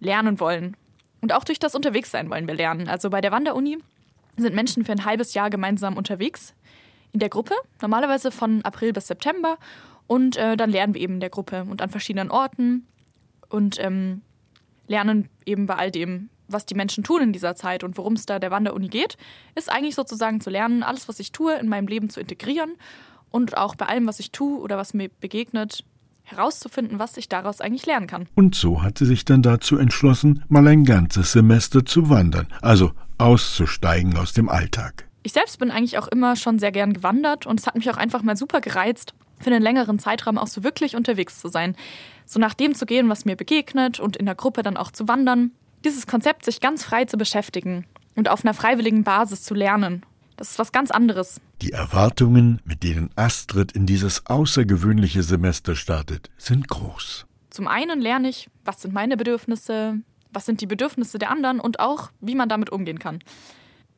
lernen 0.00 0.40
wollen. 0.40 0.76
Und 1.20 1.32
auch 1.32 1.44
durch 1.44 1.58
das 1.58 1.74
Unterwegssein 1.74 2.30
wollen 2.30 2.46
wir 2.46 2.54
lernen. 2.54 2.88
Also 2.88 3.10
bei 3.10 3.20
der 3.20 3.32
Wanderuni 3.32 3.78
sind 4.36 4.54
Menschen 4.54 4.84
für 4.84 4.92
ein 4.92 5.04
halbes 5.04 5.34
Jahr 5.34 5.50
gemeinsam 5.50 5.96
unterwegs 5.96 6.54
in 7.12 7.20
der 7.20 7.28
Gruppe, 7.28 7.54
normalerweise 7.80 8.30
von 8.30 8.62
April 8.62 8.92
bis 8.92 9.06
September 9.06 9.56
und 10.06 10.36
äh, 10.36 10.56
dann 10.56 10.70
lernen 10.70 10.94
wir 10.94 11.00
eben 11.00 11.14
in 11.14 11.20
der 11.20 11.30
Gruppe 11.30 11.64
und 11.64 11.82
an 11.82 11.90
verschiedenen 11.90 12.30
Orten 12.30 12.86
und 13.48 13.78
ähm, 13.80 14.22
lernen 14.86 15.28
eben 15.44 15.66
bei 15.66 15.76
all 15.76 15.90
dem, 15.90 16.28
was 16.48 16.66
die 16.66 16.74
Menschen 16.74 17.04
tun 17.04 17.22
in 17.22 17.32
dieser 17.32 17.56
Zeit 17.56 17.82
und 17.82 17.96
worum 17.98 18.14
es 18.14 18.26
da 18.26 18.38
der 18.38 18.50
Wanderuni 18.50 18.88
geht, 18.88 19.16
ist 19.54 19.70
eigentlich 19.70 19.94
sozusagen 19.94 20.40
zu 20.40 20.50
lernen, 20.50 20.82
alles, 20.82 21.08
was 21.08 21.18
ich 21.18 21.32
tue, 21.32 21.54
in 21.56 21.68
meinem 21.68 21.88
Leben 21.88 22.08
zu 22.10 22.20
integrieren 22.20 22.76
und 23.30 23.56
auch 23.56 23.74
bei 23.74 23.86
allem, 23.86 24.06
was 24.06 24.20
ich 24.20 24.30
tue 24.30 24.60
oder 24.60 24.76
was 24.76 24.94
mir 24.94 25.10
begegnet, 25.20 25.84
herauszufinden, 26.22 26.98
was 26.98 27.16
ich 27.16 27.28
daraus 27.28 27.60
eigentlich 27.60 27.86
lernen 27.86 28.06
kann. 28.06 28.26
Und 28.34 28.54
so 28.54 28.82
hat 28.82 28.98
sie 28.98 29.06
sich 29.06 29.24
dann 29.24 29.42
dazu 29.42 29.76
entschlossen, 29.78 30.44
mal 30.48 30.66
ein 30.66 30.84
ganzes 30.84 31.32
Semester 31.32 31.84
zu 31.84 32.08
wandern, 32.08 32.48
also 32.62 32.92
auszusteigen 33.18 34.16
aus 34.16 34.32
dem 34.32 34.48
Alltag. 34.48 35.08
Ich 35.22 35.32
selbst 35.32 35.58
bin 35.58 35.70
eigentlich 35.70 35.98
auch 35.98 36.08
immer 36.08 36.36
schon 36.36 36.58
sehr 36.58 36.72
gern 36.72 36.92
gewandert 36.92 37.46
und 37.46 37.60
es 37.60 37.66
hat 37.66 37.74
mich 37.76 37.90
auch 37.90 37.96
einfach 37.96 38.22
mal 38.22 38.36
super 38.36 38.60
gereizt, 38.60 39.14
für 39.38 39.50
einen 39.50 39.62
längeren 39.62 39.98
Zeitraum 39.98 40.38
auch 40.38 40.46
so 40.46 40.64
wirklich 40.64 40.96
unterwegs 40.96 41.40
zu 41.40 41.48
sein. 41.48 41.76
So 42.24 42.40
nach 42.40 42.54
dem 42.54 42.74
zu 42.74 42.86
gehen, 42.86 43.08
was 43.08 43.24
mir 43.24 43.36
begegnet 43.36 44.00
und 44.00 44.16
in 44.16 44.26
der 44.26 44.34
Gruppe 44.34 44.62
dann 44.62 44.76
auch 44.76 44.90
zu 44.90 45.08
wandern. 45.08 45.52
Dieses 45.84 46.06
Konzept, 46.06 46.44
sich 46.44 46.60
ganz 46.60 46.84
frei 46.84 47.04
zu 47.04 47.16
beschäftigen 47.16 47.86
und 48.16 48.28
auf 48.28 48.44
einer 48.44 48.54
freiwilligen 48.54 49.04
Basis 49.04 49.42
zu 49.42 49.54
lernen. 49.54 50.04
Das 50.36 50.50
ist 50.50 50.58
was 50.58 50.72
ganz 50.72 50.90
anderes. 50.90 51.40
Die 51.62 51.72
Erwartungen, 51.72 52.60
mit 52.64 52.82
denen 52.82 53.10
Astrid 53.16 53.72
in 53.72 53.86
dieses 53.86 54.26
außergewöhnliche 54.26 55.22
Semester 55.22 55.74
startet, 55.76 56.30
sind 56.36 56.68
groß. 56.68 57.26
Zum 57.50 57.68
einen 57.68 58.00
lerne 58.00 58.28
ich, 58.28 58.50
was 58.64 58.82
sind 58.82 58.92
meine 58.92 59.16
Bedürfnisse, 59.16 59.98
was 60.30 60.44
sind 60.44 60.60
die 60.60 60.66
Bedürfnisse 60.66 61.18
der 61.18 61.30
anderen 61.30 61.60
und 61.60 61.80
auch, 61.80 62.10
wie 62.20 62.34
man 62.34 62.50
damit 62.50 62.70
umgehen 62.70 62.98
kann. 62.98 63.20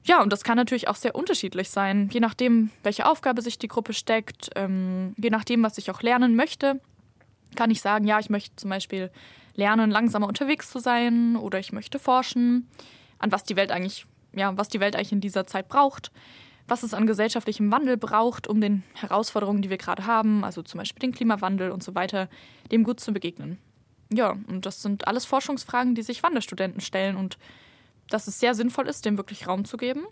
Ja, 0.04 0.22
und 0.22 0.32
das 0.32 0.44
kann 0.44 0.56
natürlich 0.56 0.88
auch 0.88 0.96
sehr 0.96 1.14
unterschiedlich 1.14 1.70
sein, 1.70 2.08
je 2.12 2.20
nachdem, 2.20 2.70
welche 2.82 3.06
Aufgabe 3.06 3.42
sich 3.42 3.58
die 3.58 3.68
Gruppe 3.68 3.92
steckt, 3.92 4.50
ähm, 4.56 5.14
je 5.18 5.30
nachdem, 5.30 5.62
was 5.62 5.78
ich 5.78 5.90
auch 5.90 6.02
lernen 6.02 6.36
möchte. 6.36 6.80
Kann 7.56 7.70
ich 7.70 7.80
sagen, 7.80 8.06
ja, 8.06 8.18
ich 8.18 8.30
möchte 8.30 8.56
zum 8.56 8.70
Beispiel 8.70 9.10
lernen, 9.54 9.90
langsamer 9.90 10.28
unterwegs 10.28 10.70
zu 10.70 10.78
sein 10.78 11.36
oder 11.36 11.58
ich 11.58 11.72
möchte 11.72 11.98
forschen, 11.98 12.68
an 13.18 13.32
was 13.32 13.44
die 13.44 13.56
Welt 13.56 13.72
eigentlich, 13.72 14.06
ja, 14.32 14.56
was 14.56 14.68
die 14.68 14.80
Welt 14.80 14.94
eigentlich 14.94 15.12
in 15.12 15.20
dieser 15.20 15.46
Zeit 15.46 15.68
braucht, 15.68 16.12
was 16.68 16.82
es 16.82 16.94
an 16.94 17.06
gesellschaftlichem 17.06 17.70
Wandel 17.70 17.96
braucht, 17.96 18.46
um 18.46 18.60
den 18.60 18.84
Herausforderungen, 18.94 19.62
die 19.62 19.70
wir 19.70 19.78
gerade 19.78 20.06
haben, 20.06 20.44
also 20.44 20.62
zum 20.62 20.78
Beispiel 20.78 21.00
den 21.00 21.12
Klimawandel 21.12 21.70
und 21.70 21.82
so 21.82 21.94
weiter, 21.94 22.28
dem 22.70 22.84
gut 22.84 23.00
zu 23.00 23.12
begegnen. 23.12 23.58
Ja, 24.12 24.36
und 24.46 24.64
das 24.64 24.80
sind 24.80 25.06
alles 25.06 25.26
Forschungsfragen, 25.26 25.94
die 25.94 26.02
sich 26.02 26.22
Wanderstudenten 26.22 26.80
stellen 26.80 27.16
und 27.16 27.36
dass 28.08 28.26
es 28.26 28.40
sehr 28.40 28.54
sinnvoll 28.54 28.88
ist, 28.88 29.04
dem 29.04 29.16
wirklich 29.16 29.46
Raum 29.46 29.64
zu 29.64 29.76
geben. 29.76 30.02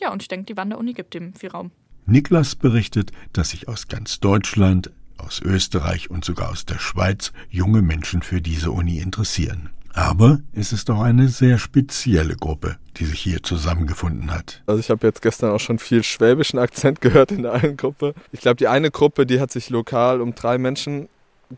Ja, 0.00 0.12
und 0.12 0.22
ich 0.22 0.28
denke, 0.28 0.46
die 0.46 0.56
Wanderuni 0.56 0.94
gibt 0.94 1.14
dem 1.14 1.34
viel 1.34 1.50
Raum. 1.50 1.70
Niklas 2.06 2.56
berichtet, 2.56 3.12
dass 3.32 3.50
sich 3.50 3.68
aus 3.68 3.88
ganz 3.88 4.20
Deutschland, 4.20 4.90
aus 5.18 5.40
Österreich 5.40 6.10
und 6.10 6.24
sogar 6.24 6.50
aus 6.50 6.66
der 6.66 6.78
Schweiz 6.78 7.32
junge 7.48 7.82
Menschen 7.82 8.22
für 8.22 8.40
diese 8.40 8.72
Uni 8.72 8.98
interessieren. 8.98 9.70
Aber 9.94 10.40
es 10.52 10.72
ist 10.72 10.90
auch 10.90 11.02
eine 11.02 11.28
sehr 11.28 11.58
spezielle 11.58 12.34
Gruppe, 12.34 12.76
die 12.96 13.04
sich 13.04 13.20
hier 13.20 13.42
zusammengefunden 13.42 14.30
hat. 14.30 14.62
Also 14.66 14.80
ich 14.80 14.90
habe 14.90 15.06
jetzt 15.06 15.20
gestern 15.20 15.50
auch 15.50 15.60
schon 15.60 15.78
viel 15.78 16.02
schwäbischen 16.02 16.58
Akzent 16.58 17.00
gehört 17.02 17.30
in 17.30 17.42
der 17.42 17.52
einen 17.52 17.76
Gruppe. 17.76 18.14
Ich 18.32 18.40
glaube, 18.40 18.56
die 18.56 18.68
eine 18.68 18.90
Gruppe, 18.90 19.26
die 19.26 19.38
hat 19.38 19.52
sich 19.52 19.70
lokal 19.70 20.20
um 20.20 20.34
drei 20.34 20.58
Menschen 20.58 21.08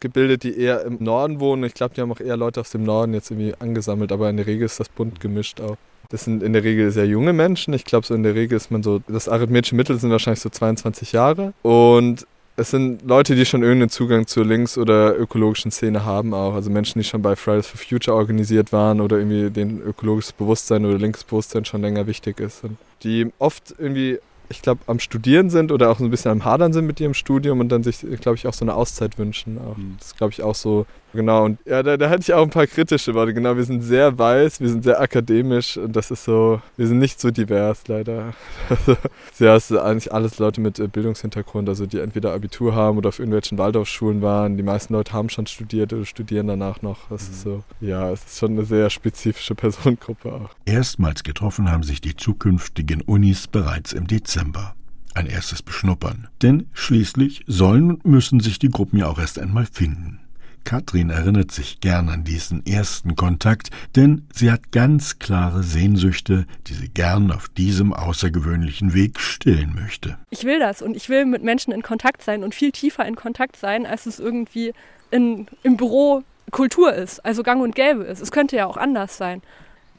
gebildet, 0.00 0.42
die 0.42 0.58
eher 0.58 0.84
im 0.84 0.98
Norden 1.00 1.40
wohnen. 1.40 1.64
Ich 1.64 1.74
glaube, 1.74 1.94
die 1.94 2.00
haben 2.00 2.12
auch 2.12 2.20
eher 2.20 2.36
Leute 2.36 2.60
aus 2.60 2.70
dem 2.70 2.84
Norden 2.84 3.14
jetzt 3.14 3.30
irgendwie 3.30 3.54
angesammelt, 3.58 4.12
aber 4.12 4.30
in 4.30 4.36
der 4.36 4.46
Regel 4.46 4.66
ist 4.66 4.80
das 4.80 4.88
bunt 4.88 5.20
gemischt 5.20 5.60
auch. 5.60 5.76
Das 6.10 6.24
sind 6.24 6.42
in 6.42 6.52
der 6.52 6.62
Regel 6.62 6.90
sehr 6.90 7.06
junge 7.06 7.32
Menschen. 7.32 7.74
Ich 7.74 7.84
glaube, 7.84 8.06
so 8.06 8.14
in 8.14 8.22
der 8.22 8.34
Regel 8.34 8.56
ist 8.56 8.70
man 8.70 8.82
so, 8.82 9.00
das 9.08 9.28
arithmetische 9.28 9.74
Mittel 9.74 9.98
sind 9.98 10.10
wahrscheinlich 10.10 10.40
so 10.40 10.48
22 10.48 11.12
Jahre. 11.12 11.54
Und 11.62 12.26
es 12.56 12.70
sind 12.70 13.02
Leute, 13.02 13.34
die 13.34 13.44
schon 13.44 13.62
irgendeinen 13.62 13.90
Zugang 13.90 14.26
zur 14.26 14.44
links- 14.44 14.78
oder 14.78 15.18
ökologischen 15.18 15.72
Szene 15.72 16.04
haben 16.04 16.34
auch. 16.34 16.54
Also 16.54 16.70
Menschen, 16.70 17.00
die 17.00 17.04
schon 17.04 17.22
bei 17.22 17.34
Fridays 17.34 17.66
for 17.66 17.80
Future 17.80 18.16
organisiert 18.16 18.72
waren 18.72 19.00
oder 19.00 19.18
irgendwie 19.18 19.50
denen 19.50 19.82
ökologisches 19.82 20.32
Bewusstsein 20.32 20.84
oder 20.86 20.98
linkes 20.98 21.24
Bewusstsein 21.24 21.64
schon 21.64 21.82
länger 21.82 22.06
wichtig 22.06 22.38
ist. 22.38 22.62
Und 22.62 22.76
die 23.02 23.32
oft 23.38 23.74
irgendwie 23.78 24.18
ich 24.54 24.62
glaube, 24.62 24.80
am 24.87 24.99
Studieren 24.99 25.50
sind 25.50 25.73
oder 25.73 25.90
auch 25.90 25.99
so 25.99 26.04
ein 26.04 26.11
bisschen 26.11 26.30
am 26.30 26.44
Hadern 26.44 26.73
sind 26.73 26.87
mit 26.87 27.00
ihrem 27.00 27.14
Studium 27.14 27.61
und 27.61 27.68
dann 27.68 27.82
sich, 27.82 28.00
glaube 28.20 28.37
ich, 28.37 28.46
auch 28.46 28.54
so 28.54 28.64
eine 28.64 28.75
Auszeit 28.75 29.18
wünschen. 29.18 29.58
Auch. 29.58 29.76
Mhm. 29.76 29.96
Das 29.99 30.08
ist, 30.08 30.16
glaube 30.16 30.32
ich, 30.32 30.42
auch 30.42 30.54
so, 30.54 30.87
genau. 31.14 31.44
Und 31.44 31.59
ja, 31.64 31.83
da, 31.83 31.97
da 31.97 32.11
hatte 32.11 32.23
ich 32.23 32.35
auch 32.35 32.42
ein 32.42 32.50
paar 32.50 32.66
kritische 32.66 33.14
Worte. 33.14 33.35
Genau, 33.35 33.56
wir 33.56 33.64
sind 33.64 33.83
sehr 33.83 34.18
weiß, 34.18 34.61
wir 34.61 34.68
sind 34.68 34.85
sehr 34.85 35.00
akademisch 35.00 35.76
und 35.76 35.94
das 35.97 36.11
ist 36.11 36.25
so, 36.25 36.61
wir 36.76 36.87
sind 36.87 36.99
nicht 36.99 37.21
so 37.21 37.30
divers, 37.30 37.87
leider. 37.88 38.35
Also, 38.75 38.97
ja, 39.44 39.56
es 39.56 39.68
sind 39.68 39.78
eigentlich 39.78 40.12
alles 40.12 40.38
Leute 40.38 40.61
mit 40.61 40.78
äh, 40.78 40.88
Bildungshintergrund, 40.88 41.68
also 41.68 41.87
die 41.87 41.99
entweder 41.99 42.33
Abitur 42.33 42.75
haben 42.75 42.99
oder 42.99 43.09
auf 43.11 43.18
irgendwelchen 43.18 43.59
Waldorfschulen 43.59 44.21
waren. 44.21 44.56
Die 44.56 44.62
meisten 44.62 44.92
Leute 44.92 45.12
haben 45.12 45.28
schon 45.28 45.47
studiert 45.47 45.92
oder 45.92 46.04
studieren 46.04 46.47
danach 46.49 46.83
noch. 46.83 47.09
Das 47.09 47.28
mhm. 47.28 47.35
ist 47.35 47.42
so, 47.42 47.64
ja, 47.80 48.11
es 48.11 48.25
ist 48.25 48.38
schon 48.38 48.52
eine 48.52 48.64
sehr 48.64 48.90
spezifische 48.90 49.54
Personengruppe 49.54 50.33
auch. 50.33 50.50
Erstmals 50.64 51.23
getroffen 51.23 51.71
haben 51.71 51.83
sich 51.83 52.00
die 52.00 52.16
zukünftigen 52.16 53.00
Unis 53.02 53.47
bereits 53.47 53.92
im 53.92 54.06
Dezember. 54.06 54.25
Dezember. 54.25 54.75
Ein 55.14 55.26
erstes 55.26 55.62
Beschnuppern. 55.62 56.28
Denn 56.42 56.66
schließlich 56.73 57.44
sollen 57.47 57.90
und 57.90 58.04
müssen 58.04 58.40
sich 58.40 58.59
die 58.59 58.68
Gruppen 58.68 58.99
ja 58.99 59.06
auch 59.06 59.18
erst 59.18 59.38
einmal 59.38 59.66
finden. 59.66 60.21
Katrin 60.64 61.11
erinnert 61.11 61.52
sich 61.52 61.80
gern 61.80 62.09
an 62.09 62.25
diesen 62.25 62.64
ersten 62.66 63.16
Kontakt, 63.16 63.71
denn 63.97 64.26
sie 64.33 64.50
hat 64.50 64.73
ganz 64.73 65.18
klare 65.18 65.62
Sehnsüchte, 65.62 66.47
die 66.66 66.75
sie 66.75 66.88
gern 66.88 67.30
auf 67.30 67.49
diesem 67.49 67.92
außergewöhnlichen 67.92 68.94
Weg 68.94 69.21
stillen 69.21 69.75
möchte. 69.75 70.18
Ich 70.30 70.44
will 70.44 70.59
das 70.59 70.83
und 70.83 70.97
ich 70.97 71.09
will 71.09 71.26
mit 71.26 71.42
Menschen 71.42 71.73
in 71.73 71.83
Kontakt 71.83 72.23
sein 72.23 72.42
und 72.42 72.54
viel 72.54 72.73
tiefer 72.73 73.06
in 73.06 73.16
Kontakt 73.16 73.56
sein, 73.56 73.87
als 73.87 74.06
es 74.06 74.18
irgendwie 74.18 74.73
in, 75.11 75.47
im 75.62 75.76
Büro 75.76 76.23
Kultur 76.50 76.92
ist, 76.92 77.25
also 77.25 77.42
gang 77.42 77.62
und 77.62 77.75
gäbe 77.75 78.04
ist. 78.04 78.21
Es 78.21 78.30
könnte 78.30 78.56
ja 78.56 78.66
auch 78.66 78.76
anders 78.76 79.16
sein. 79.16 79.42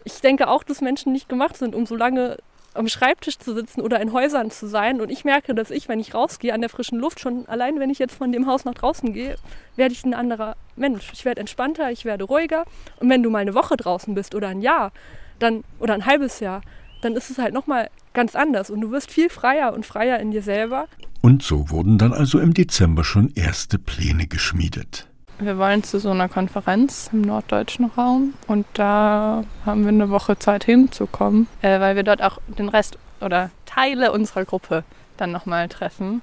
Ich 0.03 0.21
denke 0.21 0.47
auch, 0.47 0.63
dass 0.63 0.81
Menschen 0.81 1.11
nicht 1.11 1.27
gemacht 1.27 1.57
sind, 1.57 1.75
um 1.75 1.85
so 1.85 1.95
lange 1.95 2.37
am 2.75 2.87
Schreibtisch 2.87 3.37
zu 3.37 3.53
sitzen 3.53 3.81
oder 3.81 3.99
in 4.01 4.13
Häusern 4.13 4.51
zu 4.51 4.67
sein. 4.67 5.01
Und 5.01 5.09
ich 5.09 5.25
merke, 5.25 5.55
dass 5.55 5.71
ich, 5.71 5.87
wenn 5.87 5.99
ich 5.99 6.13
rausgehe 6.13 6.53
an 6.53 6.61
der 6.61 6.69
frischen 6.69 6.99
Luft, 6.99 7.19
schon 7.19 7.47
allein 7.47 7.79
wenn 7.79 7.89
ich 7.89 7.99
jetzt 7.99 8.15
von 8.15 8.31
dem 8.31 8.47
Haus 8.47 8.65
nach 8.65 8.73
draußen 8.73 9.13
gehe, 9.13 9.35
werde 9.75 9.93
ich 9.93 10.03
ein 10.05 10.13
anderer 10.13 10.55
Mensch. 10.75 11.11
Ich 11.13 11.25
werde 11.25 11.41
entspannter, 11.41 11.91
ich 11.91 12.05
werde 12.05 12.25
ruhiger. 12.25 12.65
Und 12.99 13.09
wenn 13.09 13.23
du 13.23 13.29
mal 13.29 13.39
eine 13.39 13.53
Woche 13.53 13.77
draußen 13.77 14.13
bist 14.13 14.35
oder 14.35 14.49
ein 14.49 14.61
Jahr, 14.61 14.91
dann 15.39 15.63
oder 15.79 15.93
ein 15.93 16.05
halbes 16.05 16.39
Jahr, 16.39 16.61
dann 17.01 17.13
ist 17.13 17.29
es 17.29 17.37
halt 17.37 17.53
nochmal 17.53 17.89
ganz 18.13 18.35
anders 18.35 18.69
und 18.69 18.81
du 18.81 18.91
wirst 18.91 19.11
viel 19.11 19.29
freier 19.29 19.73
und 19.73 19.85
freier 19.85 20.19
in 20.19 20.31
dir 20.31 20.41
selber. 20.41 20.87
Und 21.21 21.43
so 21.43 21.69
wurden 21.69 21.97
dann 21.97 22.13
also 22.13 22.39
im 22.39 22.53
Dezember 22.53 23.03
schon 23.03 23.31
erste 23.35 23.77
Pläne 23.77 24.27
geschmiedet. 24.27 25.07
Wir 25.39 25.57
wollen 25.57 25.83
zu 25.83 25.99
so 25.99 26.11
einer 26.11 26.29
Konferenz 26.29 27.09
im 27.11 27.21
norddeutschen 27.21 27.85
Raum 27.85 28.33
und 28.47 28.65
da 28.73 29.43
haben 29.65 29.83
wir 29.83 29.89
eine 29.89 30.09
Woche 30.09 30.39
Zeit 30.39 30.63
hinzukommen, 30.63 31.47
äh, 31.61 31.79
weil 31.79 31.95
wir 31.95 32.03
dort 32.03 32.21
auch 32.21 32.39
den 32.47 32.69
Rest 32.69 32.97
oder 33.21 33.51
Teile 33.65 34.11
unserer 34.11 34.45
Gruppe 34.45 34.83
dann 35.17 35.31
nochmal 35.31 35.67
treffen. 35.67 36.21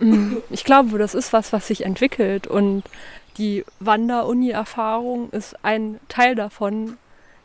Mhm. 0.00 0.36
Ich 0.50 0.64
glaube, 0.64 0.96
das 0.98 1.14
ist 1.14 1.32
was, 1.32 1.52
was 1.52 1.66
sich 1.66 1.84
entwickelt 1.84 2.46
und 2.46 2.84
die 3.36 3.64
Wander-Uni-Erfahrung 3.80 5.30
ist 5.30 5.64
ein 5.64 5.98
Teil 6.08 6.34
davon, 6.34 6.96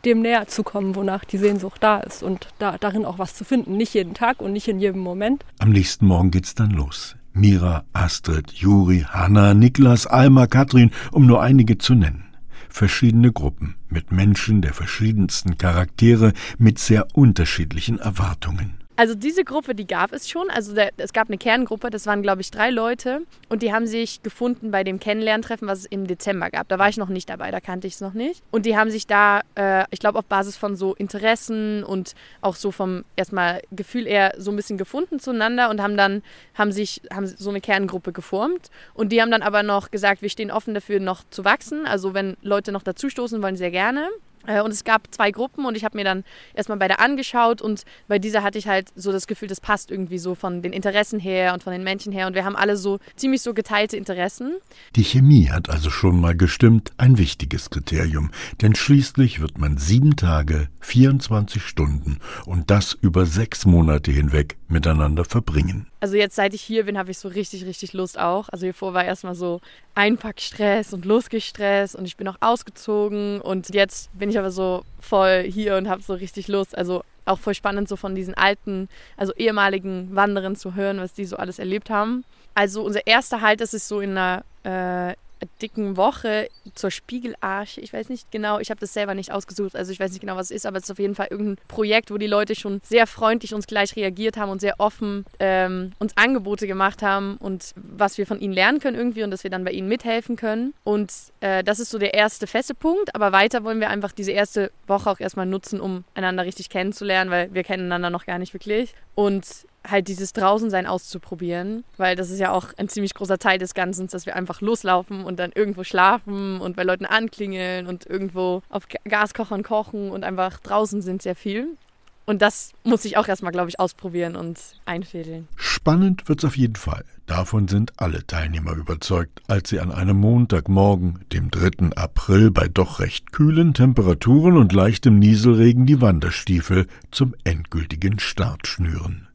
dem 0.05 0.21
näher 0.21 0.47
zu 0.47 0.63
kommen, 0.63 0.95
wonach 0.95 1.23
die 1.25 1.37
Sehnsucht 1.37 1.81
da 1.81 1.99
ist 1.99 2.23
und 2.23 2.47
da, 2.59 2.77
darin 2.77 3.05
auch 3.05 3.19
was 3.19 3.35
zu 3.35 3.45
finden. 3.45 3.77
Nicht 3.77 3.93
jeden 3.93 4.13
Tag 4.13 4.41
und 4.41 4.53
nicht 4.53 4.67
in 4.67 4.79
jedem 4.79 5.01
Moment. 5.01 5.45
Am 5.59 5.71
nächsten 5.71 6.05
Morgen 6.05 6.31
geht's 6.31 6.55
dann 6.55 6.71
los. 6.71 7.15
Mira, 7.33 7.83
Astrid, 7.93 8.51
Juri, 8.51 9.05
Hanna, 9.09 9.53
Niklas, 9.53 10.05
Alma, 10.05 10.47
Katrin, 10.47 10.91
um 11.11 11.25
nur 11.25 11.41
einige 11.41 11.77
zu 11.79 11.95
nennen. 11.95 12.25
Verschiedene 12.69 13.31
Gruppen 13.31 13.75
mit 13.89 14.11
Menschen 14.11 14.61
der 14.61 14.73
verschiedensten 14.73 15.57
Charaktere 15.57 16.33
mit 16.57 16.79
sehr 16.79 17.07
unterschiedlichen 17.13 17.99
Erwartungen. 17.99 18.82
Also 18.95 19.15
diese 19.15 19.43
Gruppe, 19.43 19.73
die 19.73 19.87
gab 19.87 20.13
es 20.13 20.29
schon. 20.29 20.49
Also 20.49 20.75
der, 20.75 20.91
es 20.97 21.13
gab 21.13 21.27
eine 21.27 21.37
Kerngruppe, 21.37 21.89
das 21.89 22.05
waren 22.05 22.21
glaube 22.21 22.41
ich 22.41 22.51
drei 22.51 22.69
Leute 22.69 23.21
und 23.49 23.63
die 23.63 23.73
haben 23.73 23.87
sich 23.87 24.21
gefunden 24.21 24.71
bei 24.71 24.83
dem 24.83 24.99
Kennenlerntreffen, 24.99 25.67
was 25.67 25.79
es 25.79 25.85
im 25.85 26.05
Dezember 26.05 26.51
gab. 26.51 26.67
Da 26.67 26.77
war 26.77 26.89
ich 26.89 26.97
noch 26.97 27.09
nicht 27.09 27.29
dabei, 27.29 27.49
da 27.49 27.59
kannte 27.59 27.87
ich 27.87 27.95
es 27.95 28.01
noch 28.01 28.13
nicht. 28.13 28.43
Und 28.51 28.65
die 28.65 28.77
haben 28.77 28.91
sich 28.91 29.07
da, 29.07 29.41
äh, 29.55 29.85
ich 29.89 29.99
glaube 29.99 30.19
auf 30.19 30.25
Basis 30.25 30.57
von 30.57 30.75
so 30.75 30.93
Interessen 30.93 31.83
und 31.83 32.13
auch 32.41 32.55
so 32.55 32.71
vom 32.71 33.03
erstmal 33.15 33.61
Gefühl 33.71 34.05
eher 34.05 34.35
so 34.37 34.51
ein 34.51 34.55
bisschen 34.55 34.77
gefunden 34.77 35.19
zueinander 35.19 35.69
und 35.69 35.81
haben 35.81 35.97
dann 35.97 36.21
haben 36.53 36.71
sich 36.71 37.01
haben 37.11 37.25
so 37.25 37.49
eine 37.49 37.61
Kerngruppe 37.61 38.11
geformt 38.11 38.69
und 38.93 39.11
die 39.11 39.21
haben 39.21 39.31
dann 39.31 39.41
aber 39.41 39.63
noch 39.63 39.89
gesagt, 39.89 40.21
wir 40.21 40.29
stehen 40.29 40.51
offen 40.51 40.73
dafür 40.73 40.99
noch 40.99 41.23
zu 41.31 41.43
wachsen. 41.45 41.87
Also 41.87 42.13
wenn 42.13 42.37
Leute 42.41 42.71
noch 42.71 42.83
dazustoßen 42.83 43.41
wollen, 43.41 43.55
sehr 43.55 43.71
gerne. 43.71 44.09
Äh, 44.47 44.61
und 44.61 44.71
es 44.71 44.83
gab 44.83 45.13
zwei 45.13 45.31
Gruppen 45.31 45.65
und 45.65 45.75
ich 45.75 45.83
habe 45.83 45.97
mir 45.97 46.03
dann 46.03 46.23
erstmal 46.53 46.77
beide 46.77 46.99
angeschaut 46.99 47.61
und 47.61 47.83
bei 48.07 48.19
dieser 48.19 48.43
hatte 48.43 48.57
ich 48.57 48.67
halt 48.67 48.89
so 48.95 49.11
das 49.11 49.27
Gefühl, 49.27 49.47
das 49.47 49.61
passt 49.61 49.91
irgendwie 49.91 50.17
so 50.17 50.35
von 50.35 50.61
den 50.61 50.73
Interessen 50.73 51.19
her 51.19 51.53
und 51.53 51.63
von 51.63 51.73
den 51.73 51.83
Menschen 51.83 52.11
her 52.11 52.27
und 52.27 52.35
wir 52.35 52.45
haben 52.45 52.55
alle 52.55 52.77
so 52.77 52.99
ziemlich 53.15 53.41
so 53.41 53.53
geteilte 53.53 53.97
Interessen. 53.97 54.55
Die 54.95 55.03
Chemie 55.03 55.49
hat 55.49 55.69
also 55.69 55.89
schon 55.89 56.19
mal 56.19 56.35
gestimmt, 56.35 56.91
ein 56.97 57.17
wichtiges 57.17 57.69
Kriterium, 57.69 58.31
denn 58.61 58.75
schließlich 58.75 59.41
wird 59.41 59.57
man 59.57 59.77
sieben 59.77 60.15
Tage, 60.15 60.67
24 60.81 61.63
Stunden 61.63 62.19
und 62.45 62.69
das 62.69 62.93
über 62.93 63.25
sechs 63.25 63.65
Monate 63.65 64.11
hinweg 64.11 64.57
miteinander 64.73 65.23
verbringen. 65.23 65.87
Also 66.01 66.17
jetzt, 66.17 66.35
seit 66.35 66.53
ich 66.53 66.61
hier 66.61 66.85
bin, 66.85 66.97
habe 66.97 67.11
ich 67.11 67.17
so 67.17 67.29
richtig, 67.29 67.65
richtig 67.65 67.93
Lust 67.93 68.19
auch. 68.19 68.49
Also 68.49 68.65
hiervor 68.65 68.93
war 68.93 69.05
erstmal 69.05 69.35
so 69.35 69.61
Einpackstress 69.95 70.93
und 70.93 71.05
Losgestress 71.05 71.95
und 71.95 72.05
ich 72.05 72.17
bin 72.17 72.27
auch 72.27 72.37
ausgezogen 72.41 73.39
und 73.39 73.73
jetzt 73.73 74.09
bin 74.17 74.29
ich 74.29 74.37
aber 74.37 74.51
so 74.51 74.83
voll 74.99 75.43
hier 75.43 75.77
und 75.77 75.87
habe 75.87 76.01
so 76.01 76.13
richtig 76.13 76.47
Lust. 76.47 76.77
Also 76.77 77.03
auch 77.25 77.39
voll 77.39 77.53
spannend, 77.53 77.87
so 77.87 77.95
von 77.95 78.15
diesen 78.15 78.33
alten, 78.33 78.89
also 79.15 79.33
ehemaligen 79.35 80.13
Wanderern 80.13 80.55
zu 80.55 80.75
hören, 80.75 80.99
was 80.99 81.13
die 81.13 81.25
so 81.25 81.37
alles 81.37 81.59
erlebt 81.59 81.89
haben. 81.89 82.25
Also 82.55 82.83
unser 82.83 83.07
erster 83.07 83.41
Halt, 83.41 83.61
das 83.61 83.73
ist 83.73 83.87
so 83.87 84.01
in 84.01 84.17
einer 84.17 84.43
äh, 84.63 85.15
dicken 85.61 85.97
Woche 85.97 86.49
zur 86.73 86.91
Spiegelarche. 86.91 87.81
Ich 87.81 87.93
weiß 87.93 88.09
nicht 88.09 88.31
genau, 88.31 88.59
ich 88.59 88.69
habe 88.69 88.79
das 88.79 88.93
selber 88.93 89.13
nicht 89.13 89.31
ausgesucht, 89.31 89.75
also 89.75 89.91
ich 89.91 89.99
weiß 89.99 90.11
nicht 90.11 90.21
genau, 90.21 90.35
was 90.35 90.51
es 90.51 90.57
ist, 90.57 90.65
aber 90.65 90.77
es 90.77 90.83
ist 90.83 90.91
auf 90.91 90.99
jeden 90.99 91.15
Fall 91.15 91.27
irgendein 91.29 91.57
Projekt, 91.67 92.11
wo 92.11 92.17
die 92.17 92.27
Leute 92.27 92.55
schon 92.55 92.81
sehr 92.83 93.07
freundlich 93.07 93.53
uns 93.53 93.67
gleich 93.67 93.95
reagiert 93.95 94.37
haben 94.37 94.49
und 94.49 94.61
sehr 94.61 94.79
offen 94.79 95.25
ähm, 95.39 95.91
uns 95.99 96.15
Angebote 96.17 96.67
gemacht 96.67 97.01
haben 97.01 97.37
und 97.37 97.71
was 97.75 98.17
wir 98.17 98.25
von 98.25 98.39
ihnen 98.39 98.53
lernen 98.53 98.79
können 98.79 98.97
irgendwie 98.97 99.23
und 99.23 99.31
dass 99.31 99.43
wir 99.43 99.51
dann 99.51 99.63
bei 99.63 99.71
ihnen 99.71 99.87
mithelfen 99.87 100.35
können. 100.35 100.73
Und 100.83 101.11
äh, 101.41 101.63
das 101.63 101.79
ist 101.79 101.89
so 101.89 101.97
der 101.97 102.13
erste 102.13 102.47
feste 102.47 102.73
Punkt, 102.73 103.15
aber 103.15 103.31
weiter 103.31 103.63
wollen 103.63 103.79
wir 103.79 103.89
einfach 103.89 104.11
diese 104.11 104.31
erste 104.31 104.71
Woche 104.87 105.09
auch 105.09 105.19
erstmal 105.19 105.45
nutzen, 105.45 105.79
um 105.79 106.03
einander 106.13 106.45
richtig 106.45 106.69
kennenzulernen, 106.69 107.31
weil 107.31 107.53
wir 107.53 107.63
kennen 107.63 107.85
einander 107.85 108.09
noch 108.09 108.25
gar 108.25 108.39
nicht 108.39 108.53
wirklich. 108.53 108.93
Und 109.15 109.45
halt 109.87 110.07
dieses 110.07 110.33
Draußensein 110.33 110.85
auszuprobieren, 110.85 111.83
weil 111.97 112.15
das 112.15 112.29
ist 112.29 112.39
ja 112.39 112.51
auch 112.51 112.73
ein 112.77 112.89
ziemlich 112.89 113.13
großer 113.13 113.37
Teil 113.37 113.59
des 113.59 113.73
Ganzen, 113.73 114.07
dass 114.07 114.25
wir 114.25 114.35
einfach 114.35 114.61
loslaufen 114.61 115.23
und 115.23 115.39
dann 115.39 115.51
irgendwo 115.53 115.83
schlafen 115.83 116.61
und 116.61 116.75
bei 116.75 116.83
Leuten 116.83 117.05
anklingeln 117.05 117.87
und 117.87 118.05
irgendwo 118.05 118.61
auf 118.69 118.87
Gaskochern 119.05 119.63
kochen 119.63 120.11
und 120.11 120.23
einfach 120.23 120.59
draußen 120.59 121.01
sind 121.01 121.21
sehr 121.21 121.35
viel. 121.35 121.77
Und 122.25 122.41
das 122.41 122.71
muss 122.83 123.03
ich 123.03 123.17
auch 123.17 123.27
erstmal, 123.27 123.51
glaube 123.51 123.69
ich, 123.69 123.79
ausprobieren 123.79 124.37
und 124.37 124.57
einfädeln. 124.85 125.47
Spannend 125.57 126.29
wird's 126.29 126.45
auf 126.45 126.55
jeden 126.55 126.77
Fall. 126.77 127.03
Davon 127.25 127.67
sind 127.67 127.91
alle 127.97 128.25
Teilnehmer 128.25 128.73
überzeugt, 128.73 129.41
als 129.47 129.69
sie 129.69 129.79
an 129.79 129.91
einem 129.91 130.17
Montagmorgen, 130.17 131.25
dem 131.33 131.51
3. 131.51 131.95
April, 131.95 132.51
bei 132.51 132.67
doch 132.67 132.99
recht 132.99 133.33
kühlen 133.33 133.73
Temperaturen 133.73 134.57
und 134.57 134.71
leichtem 134.71 135.19
Nieselregen 135.19 135.85
die 135.85 135.99
Wanderstiefel 135.99 136.87
zum 137.11 137.35
endgültigen 137.43 138.19
Start 138.19 138.67
schnüren. 138.67 139.27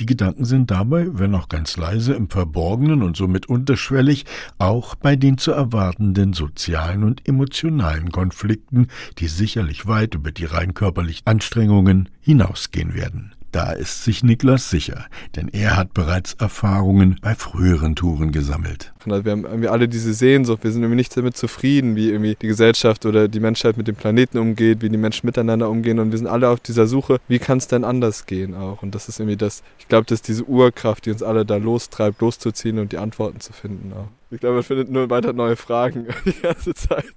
Die 0.00 0.06
Gedanken 0.06 0.44
sind 0.44 0.70
dabei, 0.70 1.06
wenn 1.12 1.34
auch 1.34 1.48
ganz 1.48 1.76
leise, 1.76 2.14
im 2.14 2.30
Verborgenen 2.30 3.02
und 3.02 3.16
somit 3.16 3.48
unterschwellig, 3.48 4.24
auch 4.58 4.94
bei 4.94 5.16
den 5.16 5.38
zu 5.38 5.52
erwartenden 5.52 6.32
sozialen 6.32 7.04
und 7.04 7.26
emotionalen 7.28 8.12
Konflikten, 8.12 8.88
die 9.18 9.28
sicherlich 9.28 9.86
weit 9.86 10.14
über 10.14 10.32
die 10.32 10.44
rein 10.44 10.74
körperlichen 10.74 11.26
Anstrengungen 11.26 12.08
hinausgehen 12.20 12.94
werden. 12.94 13.32
Da 13.52 13.72
ist 13.72 14.04
sich 14.04 14.22
Niklas 14.22 14.68
sicher, 14.68 15.06
denn 15.34 15.48
er 15.48 15.76
hat 15.76 15.94
bereits 15.94 16.34
Erfahrungen 16.34 17.18
bei 17.22 17.34
früheren 17.34 17.96
Touren 17.96 18.32
gesammelt. 18.32 18.92
Machen. 19.06 19.16
Also 19.16 19.24
wir 19.24 19.32
haben 19.32 19.44
irgendwie 19.44 19.68
alle 19.68 19.88
diese 19.88 20.12
Sehnsucht, 20.12 20.64
wir 20.64 20.70
sind 20.70 20.82
irgendwie 20.82 20.96
nicht 20.96 21.16
damit 21.16 21.36
zufrieden, 21.36 21.96
wie 21.96 22.10
irgendwie 22.10 22.36
die 22.40 22.46
Gesellschaft 22.46 23.06
oder 23.06 23.28
die 23.28 23.40
Menschheit 23.40 23.76
mit 23.76 23.88
dem 23.88 23.96
Planeten 23.96 24.38
umgeht, 24.38 24.82
wie 24.82 24.88
die 24.88 24.96
Menschen 24.96 25.26
miteinander 25.26 25.70
umgehen 25.70 25.98
und 25.98 26.10
wir 26.10 26.18
sind 26.18 26.26
alle 26.26 26.48
auf 26.48 26.60
dieser 26.60 26.86
Suche, 26.86 27.18
wie 27.28 27.38
kann 27.38 27.58
es 27.58 27.68
denn 27.68 27.84
anders 27.84 28.26
gehen 28.26 28.54
auch? 28.54 28.82
Und 28.82 28.94
das 28.94 29.08
ist 29.08 29.20
irgendwie 29.20 29.36
das, 29.36 29.62
ich 29.78 29.88
glaube, 29.88 30.06
das 30.06 30.16
ist 30.16 30.28
diese 30.28 30.44
Urkraft, 30.44 31.06
die 31.06 31.10
uns 31.10 31.22
alle 31.22 31.44
da 31.44 31.56
lostreibt, 31.56 32.20
loszuziehen 32.20 32.78
und 32.78 32.92
die 32.92 32.98
Antworten 32.98 33.40
zu 33.40 33.52
finden 33.52 33.92
auch. 33.92 34.08
Ich 34.28 34.40
glaube, 34.40 34.56
man 34.56 34.64
findet 34.64 34.90
nur 34.90 35.08
weiter 35.08 35.32
neue 35.32 35.54
Fragen 35.54 36.06
die 36.24 36.32
ganze 36.32 36.74
Zeit. 36.74 37.14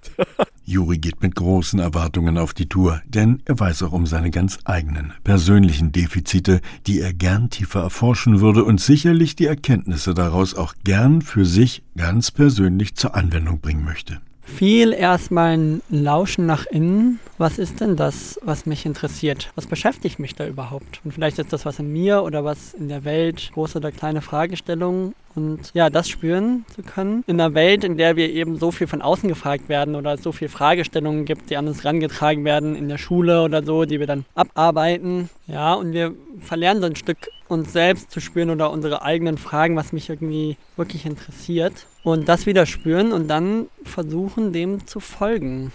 Juri 0.64 0.98
geht 0.98 1.20
mit 1.22 1.34
großen 1.34 1.80
Erwartungen 1.80 2.38
auf 2.38 2.54
die 2.54 2.68
Tour, 2.68 3.02
denn 3.04 3.42
er 3.46 3.58
weiß 3.58 3.82
auch 3.82 3.90
um 3.90 4.06
seine 4.06 4.30
ganz 4.30 4.58
eigenen 4.64 5.12
persönlichen 5.24 5.90
Defizite, 5.90 6.60
die 6.86 7.00
er 7.00 7.12
gern 7.12 7.50
tiefer 7.50 7.80
erforschen 7.80 8.40
würde 8.40 8.62
und 8.62 8.80
sicherlich 8.80 9.34
die 9.34 9.46
Erkenntnisse 9.46 10.14
daraus 10.14 10.54
auch 10.54 10.74
gern 10.84 11.20
für 11.20 11.44
sich 11.44 11.79
ganz 11.96 12.30
persönlich 12.30 12.94
zur 12.96 13.14
Anwendung 13.14 13.60
bringen 13.60 13.84
möchte 13.84 14.20
viel 14.50 14.92
erstmal 14.92 15.56
ein 15.56 15.82
Lauschen 15.88 16.46
nach 16.46 16.66
innen. 16.66 17.18
Was 17.38 17.58
ist 17.58 17.80
denn 17.80 17.96
das, 17.96 18.38
was 18.42 18.66
mich 18.66 18.84
interessiert? 18.84 19.50
Was 19.54 19.66
beschäftigt 19.66 20.18
mich 20.18 20.34
da 20.34 20.46
überhaupt? 20.46 21.00
Und 21.04 21.12
vielleicht 21.12 21.38
ist 21.38 21.52
das 21.52 21.64
was 21.64 21.78
in 21.78 21.92
mir 21.92 22.22
oder 22.22 22.44
was 22.44 22.74
in 22.74 22.88
der 22.88 23.04
Welt, 23.04 23.50
große 23.54 23.78
oder 23.78 23.92
kleine 23.92 24.20
Fragestellungen. 24.20 25.14
Und 25.34 25.70
ja, 25.74 25.90
das 25.90 26.08
spüren 26.08 26.66
zu 26.74 26.82
können. 26.82 27.24
In 27.26 27.40
einer 27.40 27.54
Welt, 27.54 27.84
in 27.84 27.96
der 27.96 28.16
wir 28.16 28.30
eben 28.30 28.58
so 28.58 28.72
viel 28.72 28.86
von 28.86 29.00
außen 29.00 29.28
gefragt 29.28 29.68
werden 29.68 29.94
oder 29.94 30.14
es 30.14 30.22
so 30.22 30.32
viele 30.32 30.50
Fragestellungen 30.50 31.24
gibt, 31.24 31.50
die 31.50 31.56
an 31.56 31.68
uns 31.68 31.84
rangetragen 31.84 32.44
werden 32.44 32.74
in 32.74 32.88
der 32.88 32.98
Schule 32.98 33.42
oder 33.42 33.62
so, 33.62 33.84
die 33.84 34.00
wir 34.00 34.06
dann 34.06 34.24
abarbeiten. 34.34 35.30
Ja, 35.46 35.74
und 35.74 35.92
wir 35.92 36.14
verlernen 36.40 36.82
so 36.82 36.86
ein 36.88 36.96
Stück 36.96 37.30
uns 37.48 37.72
selbst 37.72 38.10
zu 38.10 38.20
spüren 38.20 38.50
oder 38.50 38.70
unsere 38.70 39.02
eigenen 39.02 39.38
Fragen, 39.38 39.76
was 39.76 39.92
mich 39.92 40.08
irgendwie 40.08 40.56
wirklich 40.76 41.06
interessiert. 41.06 41.86
Und 42.02 42.28
das 42.28 42.46
wieder 42.46 42.66
spüren 42.66 43.12
und 43.12 43.28
dann 43.28 43.66
versuchen, 43.84 44.52
dem 44.52 44.86
zu 44.86 45.00
folgen. 45.00 45.72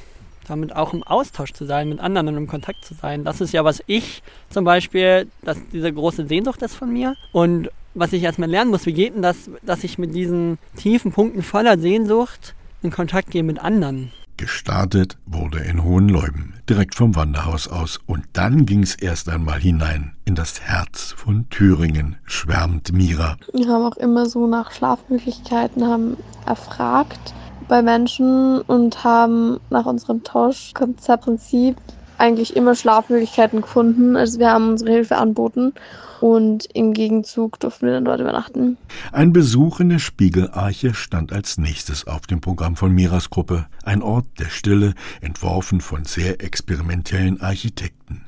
Damit 0.47 0.75
auch 0.75 0.93
im 0.93 1.03
Austausch 1.03 1.53
zu 1.53 1.65
sein, 1.65 1.89
mit 1.89 1.99
anderen 1.99 2.27
und 2.29 2.37
im 2.37 2.47
Kontakt 2.47 2.85
zu 2.85 2.93
sein. 2.93 3.23
Das 3.23 3.41
ist 3.41 3.51
ja, 3.51 3.63
was 3.63 3.83
ich 3.87 4.21
zum 4.49 4.63
Beispiel, 4.63 5.27
dass 5.43 5.57
diese 5.71 5.91
große 5.91 6.27
Sehnsucht 6.27 6.61
ist 6.61 6.75
von 6.75 6.91
mir. 6.91 7.15
Und 7.31 7.69
was 7.95 8.13
ich 8.13 8.23
erstmal 8.23 8.49
lernen 8.49 8.71
muss, 8.71 8.85
wie 8.85 8.93
geht 8.93 9.15
denn 9.15 9.21
das, 9.21 9.49
dass 9.63 9.83
ich 9.83 9.97
mit 9.97 10.13
diesen 10.13 10.59
tiefen 10.75 11.11
Punkten 11.11 11.41
voller 11.41 11.79
Sehnsucht 11.79 12.53
in 12.83 12.91
Kontakt 12.91 13.31
gehe 13.31 13.43
mit 13.43 13.59
anderen? 13.59 14.11
Gestartet 14.37 15.17
wurde 15.25 15.59
in 15.59 15.81
Hohenleuben, 15.83 16.55
direkt 16.69 16.95
vom 16.95 17.15
Wanderhaus 17.15 17.69
aus, 17.69 18.01
und 18.05 18.25
dann 18.33 18.65
ging's 18.65 18.93
erst 18.95 19.29
einmal 19.29 19.59
hinein 19.59 20.13
in 20.25 20.35
das 20.35 20.59
Herz 20.59 21.13
von 21.15 21.49
Thüringen, 21.49 22.17
schwärmt 22.25 22.91
Mira. 22.91 23.37
Wir 23.53 23.67
haben 23.69 23.85
auch 23.85 23.95
immer 23.95 24.25
so 24.25 24.45
nach 24.45 24.71
Schlafmöglichkeiten 24.71 25.87
haben 25.87 26.17
erfragt 26.45 27.33
bei 27.69 27.81
Menschen 27.81 28.59
und 28.61 29.05
haben 29.05 29.59
nach 29.69 29.85
unserem 29.85 30.21
Tauschkonzeptprinzip 30.23 31.77
eigentlich 32.17 32.55
immer 32.55 32.75
Schlafmöglichkeiten 32.75 33.61
gefunden. 33.61 34.15
Also 34.15 34.39
wir 34.39 34.49
haben 34.49 34.69
unsere 34.69 34.91
Hilfe 34.91 35.17
anboten 35.17 35.73
und 36.21 36.65
im 36.73 36.93
Gegenzug 36.93 37.59
durften 37.59 37.85
wir 37.85 37.93
dann 37.93 38.05
dort 38.05 38.19
übernachten. 38.19 38.77
Ein 39.11 39.33
Besuch 39.33 39.79
in 39.79 39.89
der 39.89 39.99
Spiegelarche 39.99 40.93
stand 40.93 41.33
als 41.33 41.57
nächstes 41.57 42.07
auf 42.07 42.27
dem 42.27 42.41
Programm 42.41 42.75
von 42.75 42.91
Miras 42.91 43.29
Gruppe. 43.29 43.67
Ein 43.83 44.01
Ort 44.01 44.25
der 44.39 44.49
Stille, 44.49 44.93
entworfen 45.21 45.81
von 45.81 46.05
sehr 46.05 46.43
experimentellen 46.43 47.41
Architekten. 47.41 48.25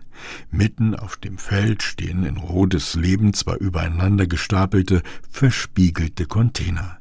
Mitten 0.50 0.96
auf 0.96 1.18
dem 1.18 1.38
Feld 1.38 1.84
stehen 1.84 2.24
in 2.24 2.38
rotes 2.38 2.96
Leben 2.96 3.34
zwei 3.34 3.56
übereinander 3.56 4.28
gestapelte, 4.28 5.02
verspiegelte 5.30 6.26
Container. 6.26 6.97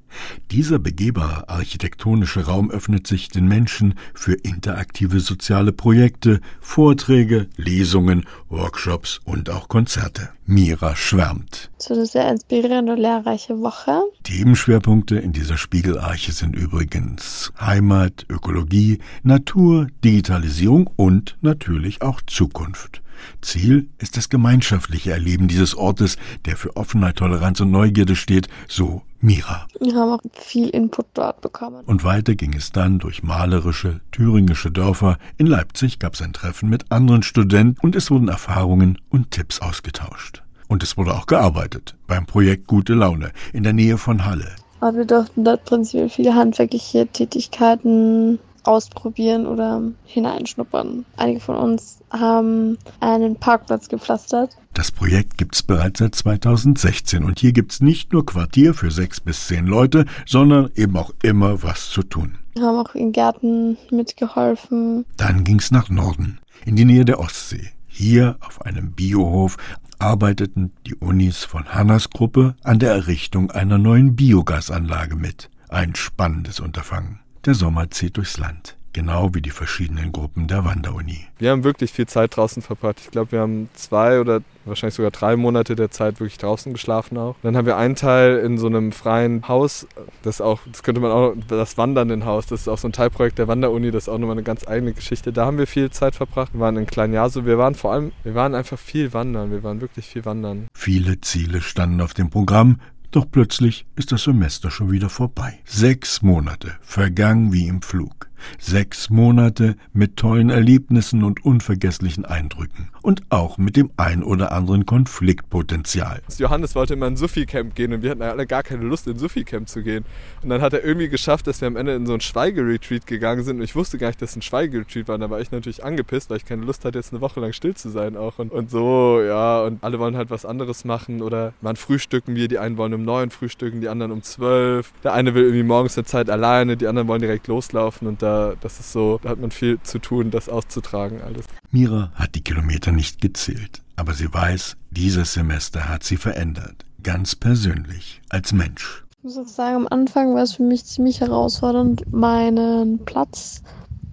Dieser 0.50 0.78
begehbare 0.78 1.48
architektonische 1.48 2.46
Raum 2.46 2.70
öffnet 2.70 3.06
sich 3.06 3.28
den 3.28 3.46
Menschen 3.48 3.94
für 4.14 4.34
interaktive 4.34 5.20
soziale 5.20 5.72
Projekte, 5.72 6.40
Vorträge, 6.60 7.48
Lesungen, 7.56 8.24
Workshops 8.48 9.20
und 9.24 9.50
auch 9.50 9.68
Konzerte. 9.68 10.30
Mira 10.46 10.94
schwärmt. 10.94 11.70
So 11.78 11.94
eine 11.94 12.06
sehr 12.06 12.30
inspirierende 12.30 12.92
und 12.92 12.98
lehrreiche 12.98 13.60
Woche. 13.60 14.02
Themenschwerpunkte 14.22 15.18
in 15.18 15.32
dieser 15.32 15.58
Spiegelarche 15.58 16.30
sind 16.32 16.54
übrigens 16.54 17.52
Heimat, 17.60 18.26
Ökologie, 18.28 19.00
Natur, 19.24 19.88
Digitalisierung 20.04 20.88
und 20.96 21.36
natürlich 21.40 22.02
auch 22.02 22.20
Zukunft. 22.26 23.02
Ziel 23.40 23.88
ist 23.98 24.16
das 24.16 24.28
gemeinschaftliche 24.28 25.12
Erleben 25.12 25.48
dieses 25.48 25.74
Ortes, 25.74 26.16
der 26.44 26.56
für 26.56 26.76
Offenheit, 26.76 27.16
Toleranz 27.16 27.60
und 27.60 27.70
Neugierde 27.70 28.16
steht, 28.16 28.48
so 28.68 29.02
Mira. 29.20 29.66
Wir 29.80 29.94
haben 29.94 30.10
auch 30.10 30.20
viel 30.32 30.68
Input 30.68 31.06
dort 31.14 31.40
bekommen. 31.40 31.82
Und 31.86 32.04
weiter 32.04 32.34
ging 32.34 32.54
es 32.54 32.72
dann 32.72 32.98
durch 32.98 33.22
malerische, 33.22 34.00
thüringische 34.12 34.70
Dörfer. 34.70 35.18
In 35.38 35.46
Leipzig 35.46 35.98
gab 35.98 36.14
es 36.14 36.22
ein 36.22 36.32
Treffen 36.32 36.68
mit 36.68 36.92
anderen 36.92 37.22
Studenten 37.22 37.80
und 37.80 37.96
es 37.96 38.10
wurden 38.10 38.28
Erfahrungen 38.28 38.98
und 39.08 39.30
Tipps 39.30 39.60
ausgetauscht. 39.60 40.42
Und 40.68 40.82
es 40.82 40.96
wurde 40.96 41.14
auch 41.14 41.26
gearbeitet 41.26 41.96
beim 42.06 42.26
Projekt 42.26 42.66
Gute 42.66 42.94
Laune 42.94 43.32
in 43.52 43.62
der 43.62 43.72
Nähe 43.72 43.98
von 43.98 44.24
Halle. 44.24 44.50
Aber 44.80 44.98
wir 44.98 45.04
durften 45.06 45.44
dort 45.44 45.64
prinzipiell 45.64 46.08
viele 46.08 46.34
handwerkliche 46.34 47.06
Tätigkeiten 47.06 48.38
ausprobieren 48.66 49.46
oder 49.46 49.82
hineinschnuppern. 50.04 51.04
Einige 51.16 51.40
von 51.40 51.56
uns 51.56 51.98
haben 52.10 52.78
einen 53.00 53.36
Parkplatz 53.36 53.88
gepflastert. 53.88 54.56
Das 54.74 54.90
Projekt 54.90 55.38
gibt 55.38 55.54
es 55.54 55.62
bereits 55.62 56.00
seit 56.00 56.14
2016 56.14 57.24
und 57.24 57.38
hier 57.40 57.52
gibt 57.52 57.72
es 57.72 57.80
nicht 57.80 58.12
nur 58.12 58.26
Quartier 58.26 58.74
für 58.74 58.90
sechs 58.90 59.20
bis 59.20 59.46
zehn 59.46 59.66
Leute, 59.66 60.04
sondern 60.26 60.70
eben 60.74 60.96
auch 60.96 61.12
immer 61.22 61.62
was 61.62 61.90
zu 61.90 62.02
tun. 62.02 62.38
Wir 62.54 62.64
haben 62.64 62.78
auch 62.78 62.94
in 62.94 63.12
Gärten 63.12 63.76
mitgeholfen. 63.90 65.04
Dann 65.16 65.44
ging 65.44 65.58
es 65.58 65.70
nach 65.70 65.88
Norden, 65.88 66.40
in 66.64 66.76
die 66.76 66.84
Nähe 66.84 67.04
der 67.04 67.20
Ostsee. 67.20 67.70
Hier 67.86 68.36
auf 68.40 68.62
einem 68.62 68.92
Biohof 68.92 69.56
arbeiteten 69.98 70.72
die 70.86 70.94
Unis 70.94 71.44
von 71.44 71.66
Hannas 71.66 72.10
Gruppe 72.10 72.54
an 72.62 72.78
der 72.78 72.92
Errichtung 72.92 73.50
einer 73.50 73.78
neuen 73.78 74.16
Biogasanlage 74.16 75.16
mit. 75.16 75.50
Ein 75.68 75.94
spannendes 75.94 76.60
Unterfangen. 76.60 77.20
Der 77.46 77.54
Sommer 77.54 77.88
zieht 77.92 78.16
durchs 78.16 78.38
Land 78.38 78.76
genau 78.96 79.34
wie 79.34 79.42
die 79.42 79.50
verschiedenen 79.50 80.10
Gruppen 80.10 80.48
der 80.48 80.64
Wanderuni. 80.64 81.26
Wir 81.38 81.50
haben 81.50 81.64
wirklich 81.64 81.92
viel 81.92 82.06
Zeit 82.06 82.34
draußen 82.34 82.62
verbracht. 82.62 82.98
Ich 82.98 83.10
glaube, 83.10 83.32
wir 83.32 83.40
haben 83.40 83.68
zwei 83.74 84.20
oder 84.20 84.40
wahrscheinlich 84.64 84.94
sogar 84.94 85.10
drei 85.10 85.36
Monate 85.36 85.76
der 85.76 85.90
Zeit 85.90 86.18
wirklich 86.18 86.38
draußen 86.38 86.72
geschlafen 86.72 87.18
auch. 87.18 87.36
Dann 87.42 87.58
haben 87.58 87.66
wir 87.66 87.76
einen 87.76 87.94
Teil 87.94 88.38
in 88.38 88.56
so 88.56 88.68
einem 88.68 88.92
freien 88.92 89.46
Haus, 89.48 89.86
das 90.22 90.40
auch, 90.40 90.60
das 90.72 90.82
könnte 90.82 91.02
man 91.02 91.10
auch, 91.10 91.34
das 91.46 91.76
Wandernde 91.76 92.24
Haus, 92.24 92.46
das 92.46 92.62
ist 92.62 92.68
auch 92.68 92.78
so 92.78 92.88
ein 92.88 92.92
Teilprojekt 92.92 93.38
der 93.38 93.48
Wanderuni, 93.48 93.90
das 93.90 94.04
ist 94.04 94.08
auch 94.08 94.16
nochmal 94.16 94.36
eine 94.36 94.44
ganz 94.44 94.66
eigene 94.66 94.94
Geschichte. 94.94 95.30
Da 95.30 95.44
haben 95.44 95.58
wir 95.58 95.66
viel 95.66 95.90
Zeit 95.90 96.14
verbracht. 96.14 96.54
Wir 96.54 96.60
waren 96.60 96.78
in 96.78 96.86
Kleinjaso, 96.86 97.44
wir 97.44 97.58
waren 97.58 97.74
vor 97.74 97.92
allem, 97.92 98.12
wir 98.24 98.34
waren 98.34 98.54
einfach 98.54 98.78
viel 98.78 99.12
wandern, 99.12 99.50
wir 99.50 99.62
waren 99.62 99.82
wirklich 99.82 100.06
viel 100.06 100.24
wandern. 100.24 100.68
Viele 100.72 101.20
Ziele 101.20 101.60
standen 101.60 102.00
auf 102.00 102.14
dem 102.14 102.30
Programm, 102.30 102.80
doch 103.10 103.26
plötzlich 103.30 103.86
ist 103.96 104.12
das 104.12 104.24
Semester 104.24 104.70
schon 104.70 104.90
wieder 104.90 105.08
vorbei. 105.08 105.58
Sechs 105.64 106.22
Monate 106.22 106.76
vergangen 106.82 107.52
wie 107.52 107.68
im 107.68 107.82
Flug. 107.82 108.28
Sechs 108.58 109.10
Monate 109.10 109.76
mit 109.92 110.16
tollen 110.16 110.50
Erlebnissen 110.50 111.22
und 111.24 111.44
unvergesslichen 111.44 112.24
Eindrücken. 112.24 112.90
Und 113.02 113.22
auch 113.30 113.58
mit 113.58 113.76
dem 113.76 113.90
ein 113.96 114.22
oder 114.22 114.52
anderen 114.52 114.86
Konfliktpotenzial. 114.86 116.20
Johannes 116.38 116.74
wollte 116.74 116.94
immer 116.94 117.06
in 117.06 117.16
Sufi-Camp 117.16 117.74
gehen 117.74 117.92
und 117.92 118.02
wir 118.02 118.10
hatten 118.10 118.22
alle 118.22 118.46
gar 118.46 118.62
keine 118.62 118.84
Lust, 118.84 119.06
in 119.06 119.18
Sufi-Camp 119.18 119.68
zu 119.68 119.82
gehen. 119.82 120.04
Und 120.42 120.48
dann 120.50 120.60
hat 120.60 120.72
er 120.72 120.84
irgendwie 120.84 121.08
geschafft, 121.08 121.46
dass 121.46 121.60
wir 121.60 121.68
am 121.68 121.76
Ende 121.76 121.94
in 121.94 122.06
so 122.06 122.14
ein 122.14 122.20
Schweigeretreat 122.20 123.06
gegangen 123.06 123.44
sind. 123.44 123.58
Und 123.58 123.62
ich 123.62 123.74
wusste 123.76 123.98
gar 123.98 124.08
nicht, 124.08 124.20
dass 124.20 124.30
es 124.30 124.36
ein 124.36 124.42
Schweigeretreat 124.42 125.08
war. 125.08 125.14
Und 125.14 125.20
da 125.20 125.30
war 125.30 125.40
ich 125.40 125.50
natürlich 125.50 125.84
angepisst, 125.84 126.30
weil 126.30 126.38
ich 126.38 126.44
keine 126.44 126.64
Lust 126.64 126.84
hatte, 126.84 126.98
jetzt 126.98 127.12
eine 127.12 127.20
Woche 127.20 127.40
lang 127.40 127.52
still 127.52 127.74
zu 127.74 127.90
sein 127.90 128.16
auch. 128.16 128.38
Und, 128.38 128.52
und 128.52 128.70
so, 128.70 129.20
ja. 129.22 129.62
Und 129.62 129.82
alle 129.82 129.98
wollen 129.98 130.16
halt 130.16 130.30
was 130.30 130.44
anderes 130.44 130.84
machen. 130.84 131.22
Oder 131.22 131.52
man 131.60 131.76
frühstücken 131.76 132.34
wir. 132.34 132.48
Die 132.48 132.58
einen 132.58 132.76
wollen 132.76 132.94
um 132.94 133.04
neun 133.04 133.30
frühstücken, 133.30 133.80
die 133.80 133.88
anderen 133.88 134.12
um 134.12 134.22
zwölf. 134.22 134.92
Der 135.04 135.12
eine 135.12 135.34
will 135.34 135.44
irgendwie 135.44 135.62
morgens 135.62 135.96
eine 135.96 136.04
Zeit 136.04 136.28
alleine, 136.30 136.76
die 136.76 136.86
anderen 136.86 137.08
wollen 137.08 137.20
direkt 137.20 137.46
loslaufen. 137.46 138.08
Und 138.08 138.22
da, 138.26 138.54
das 138.60 138.80
ist 138.80 138.92
so, 138.92 139.20
da 139.22 139.30
hat 139.30 139.38
man 139.38 139.50
viel 139.50 139.80
zu 139.82 139.98
tun, 139.98 140.30
das 140.30 140.48
auszutragen 140.48 141.22
alles. 141.22 141.46
Mira 141.70 142.10
hat 142.14 142.34
die 142.34 142.42
Kilometer 142.42 142.90
nicht 142.90 143.20
gezählt, 143.20 143.82
aber 143.94 144.14
sie 144.14 144.32
weiß, 144.32 144.76
dieses 144.90 145.32
Semester 145.32 145.88
hat 145.88 146.02
sie 146.02 146.16
verändert. 146.16 146.84
Ganz 147.02 147.36
persönlich, 147.36 148.20
als 148.28 148.52
Mensch. 148.52 149.04
Ich 149.18 149.24
muss 149.24 149.38
auch 149.38 149.46
sagen, 149.46 149.76
am 149.76 149.88
Anfang 149.88 150.34
war 150.34 150.42
es 150.42 150.54
für 150.54 150.64
mich 150.64 150.84
ziemlich 150.84 151.20
herausfordernd, 151.20 152.12
meinen 152.12 153.04
Platz 153.04 153.62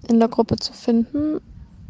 in 0.08 0.20
der 0.20 0.28
Gruppe 0.28 0.56
zu 0.56 0.72
finden 0.72 1.40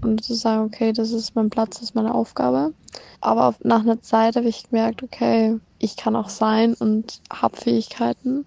und 0.01 0.25
zu 0.25 0.35
sagen, 0.35 0.65
okay, 0.65 0.93
das 0.93 1.11
ist 1.11 1.35
mein 1.35 1.51
Platz, 1.51 1.77
das 1.77 1.91
ist 1.91 1.95
meine 1.95 2.15
Aufgabe. 2.15 2.73
Aber 3.21 3.55
nach 3.63 3.81
einer 3.81 4.01
Zeit 4.01 4.37
habe 4.37 4.49
ich 4.49 4.69
gemerkt, 4.71 5.03
okay, 5.03 5.59
ich 5.79 5.97
kann 5.97 6.17
auch 6.17 6.29
sein 6.31 6.75
und 6.75 7.21
habe 7.31 7.57
Fähigkeiten 7.57 8.47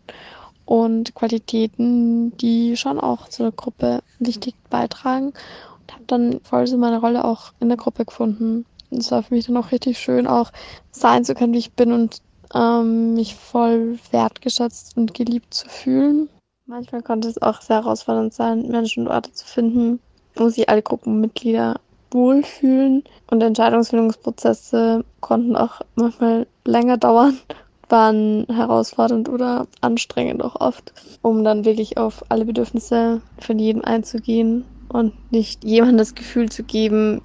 und 0.68 1.16
Qualitäten, 1.16 2.36
die 2.38 2.76
schon 2.76 3.00
auch 3.00 3.30
zu 3.30 3.44
der 3.44 3.54
Gruppe 3.54 4.04
wichtig 4.20 4.54
beitragen 4.70 5.28
und 5.28 5.94
habe 5.94 6.04
dann 6.08 6.40
voll 6.44 6.68
so 6.68 6.78
meine 6.78 7.00
Rolle 7.00 7.24
auch 7.24 7.54
in 7.62 7.70
der 7.70 7.78
Gruppe 7.78 8.04
gefunden. 8.04 8.66
Und 8.92 8.98
es 9.00 9.10
war 9.10 9.24
für 9.24 9.34
mich 9.34 9.48
dann 9.48 9.56
auch 9.58 9.72
richtig 9.72 9.98
schön, 9.98 10.28
auch 10.28 10.52
sein 10.92 11.24
zu 11.24 11.36
können, 11.36 11.54
wie 11.54 11.60
ich 11.60 11.72
bin 11.72 11.94
und 11.94 12.22
ähm, 12.54 13.14
mich 13.14 13.36
voll 13.36 13.98
wertgeschätzt 14.12 14.98
und 14.98 15.14
geliebt 15.14 15.54
zu 15.54 15.70
fühlen. 15.70 16.28
Manchmal 16.66 17.02
konnte 17.02 17.30
es 17.30 17.42
auch 17.42 17.62
sehr 17.62 17.78
herausfordernd 17.78 18.34
sein, 18.34 18.68
Menschen 18.68 19.08
und 19.08 19.14
Orte 19.14 19.32
zu 19.32 19.46
finden, 19.46 20.02
wo 20.36 20.50
sich 20.50 20.68
alle 20.68 20.82
Gruppenmitglieder 20.82 21.80
wohlfühlen. 22.12 23.06
Und 23.32 23.42
Entscheidungsfindungsprozesse 23.42 25.06
konnten 25.22 25.56
auch 25.56 25.80
manchmal 25.96 26.46
länger 26.66 26.98
dauern, 26.98 27.38
waren 27.90 28.46
herausfordernd 28.50 29.30
oder 29.30 29.68
anstrengend 29.82 30.44
auch 30.44 30.60
oft, 30.60 30.94
um 31.22 31.44
dann 31.44 31.66
wirklich 31.66 31.98
auf 31.98 32.24
alle 32.30 32.46
Bedürfnisse 32.46 33.22
von 33.40 33.60
jedem 33.60 33.84
einzugehen 33.84 34.66
und 34.90 35.14
nicht 35.32 35.64
jemandem 35.64 35.98
das 35.98 36.16
Gefühl 36.16 36.50
zu 36.50 36.64
geben, 36.64 37.22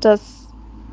dass 0.00 0.48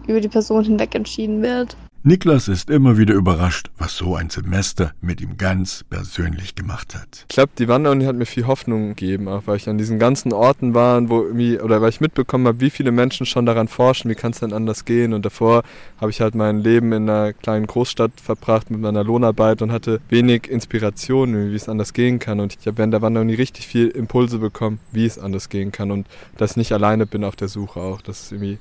über 0.08 0.22
die 0.22 0.30
Person 0.30 0.64
hinweg 0.64 0.96
entschieden 0.96 1.42
wird. 1.42 1.78
Niklas 2.06 2.50
ist 2.50 2.70
immer 2.70 2.98
wieder 2.98 3.14
überrascht, 3.14 3.72
was 3.78 3.96
so 3.96 4.18
ein 4.18 4.30
Semester 4.30 4.92
mit 5.00 5.22
ihm 5.22 5.38
ganz 5.38 5.86
persönlich 5.90 6.54
gemacht 6.54 6.96
hat. 6.96 7.26
Ich 7.30 7.36
glaube, 7.36 7.54
die 7.58 7.70
Wanderuni 7.70 8.04
hat 8.04 8.18
mir 8.18 8.26
viel 8.26 8.46
Hoffnung 8.46 8.90
gegeben, 8.90 9.30
auch 9.30 9.44
weil 9.46 9.56
ich 9.56 9.70
an 9.70 9.78
diesen 9.78 10.00
ganzen 10.00 10.34
Orten 10.34 10.74
war, 10.74 11.08
wo 11.08 11.22
irgendwie, 11.22 11.62
oder 11.62 11.82
weil 11.82 11.88
ich 11.92 12.02
mitbekommen 12.02 12.46
habe, 12.46 12.60
wie 12.60 12.72
viele 12.72 12.92
Menschen 12.92 13.26
schon 13.26 13.46
daran 13.46 13.70
forschen, 13.70 14.12
wie 14.12 14.16
kann 14.16 14.32
es 14.32 14.42
denn 14.42 14.52
anders 14.52 14.84
gehen. 14.84 15.14
Und 15.14 15.24
davor 15.24 15.64
habe 16.02 16.12
ich 16.12 16.20
halt 16.20 16.36
mein 16.36 16.60
Leben 16.60 16.92
in 16.92 17.10
einer 17.10 17.32
kleinen 17.32 17.68
Großstadt 17.68 18.20
verbracht 18.22 18.70
mit 18.70 18.82
meiner 18.82 19.06
Lohnarbeit 19.06 19.62
und 19.62 19.72
hatte 19.72 20.02
wenig 20.10 20.50
Inspiration, 20.50 21.52
wie 21.54 21.56
es 21.56 21.70
anders 21.70 21.94
gehen 21.94 22.20
kann. 22.20 22.42
Und 22.42 22.58
ich 22.60 22.68
habe 22.68 22.80
während 22.80 22.94
der 22.94 23.02
Wanderuni 23.02 23.36
richtig 23.36 23.66
viel 23.66 23.88
Impulse 23.88 24.40
bekommen, 24.40 24.80
wie 24.92 25.06
es 25.06 25.18
anders 25.18 25.48
gehen 25.48 25.72
kann. 25.72 25.90
Und 25.90 26.06
dass 26.36 26.52
ich 26.52 26.58
nicht 26.58 26.74
alleine 26.74 27.06
bin 27.06 27.24
auf 27.24 27.38
der 27.38 27.48
Suche 27.48 27.80
auch. 27.80 28.02
Das 28.02 28.24
ist 28.24 28.34
irgendwie 28.34 28.58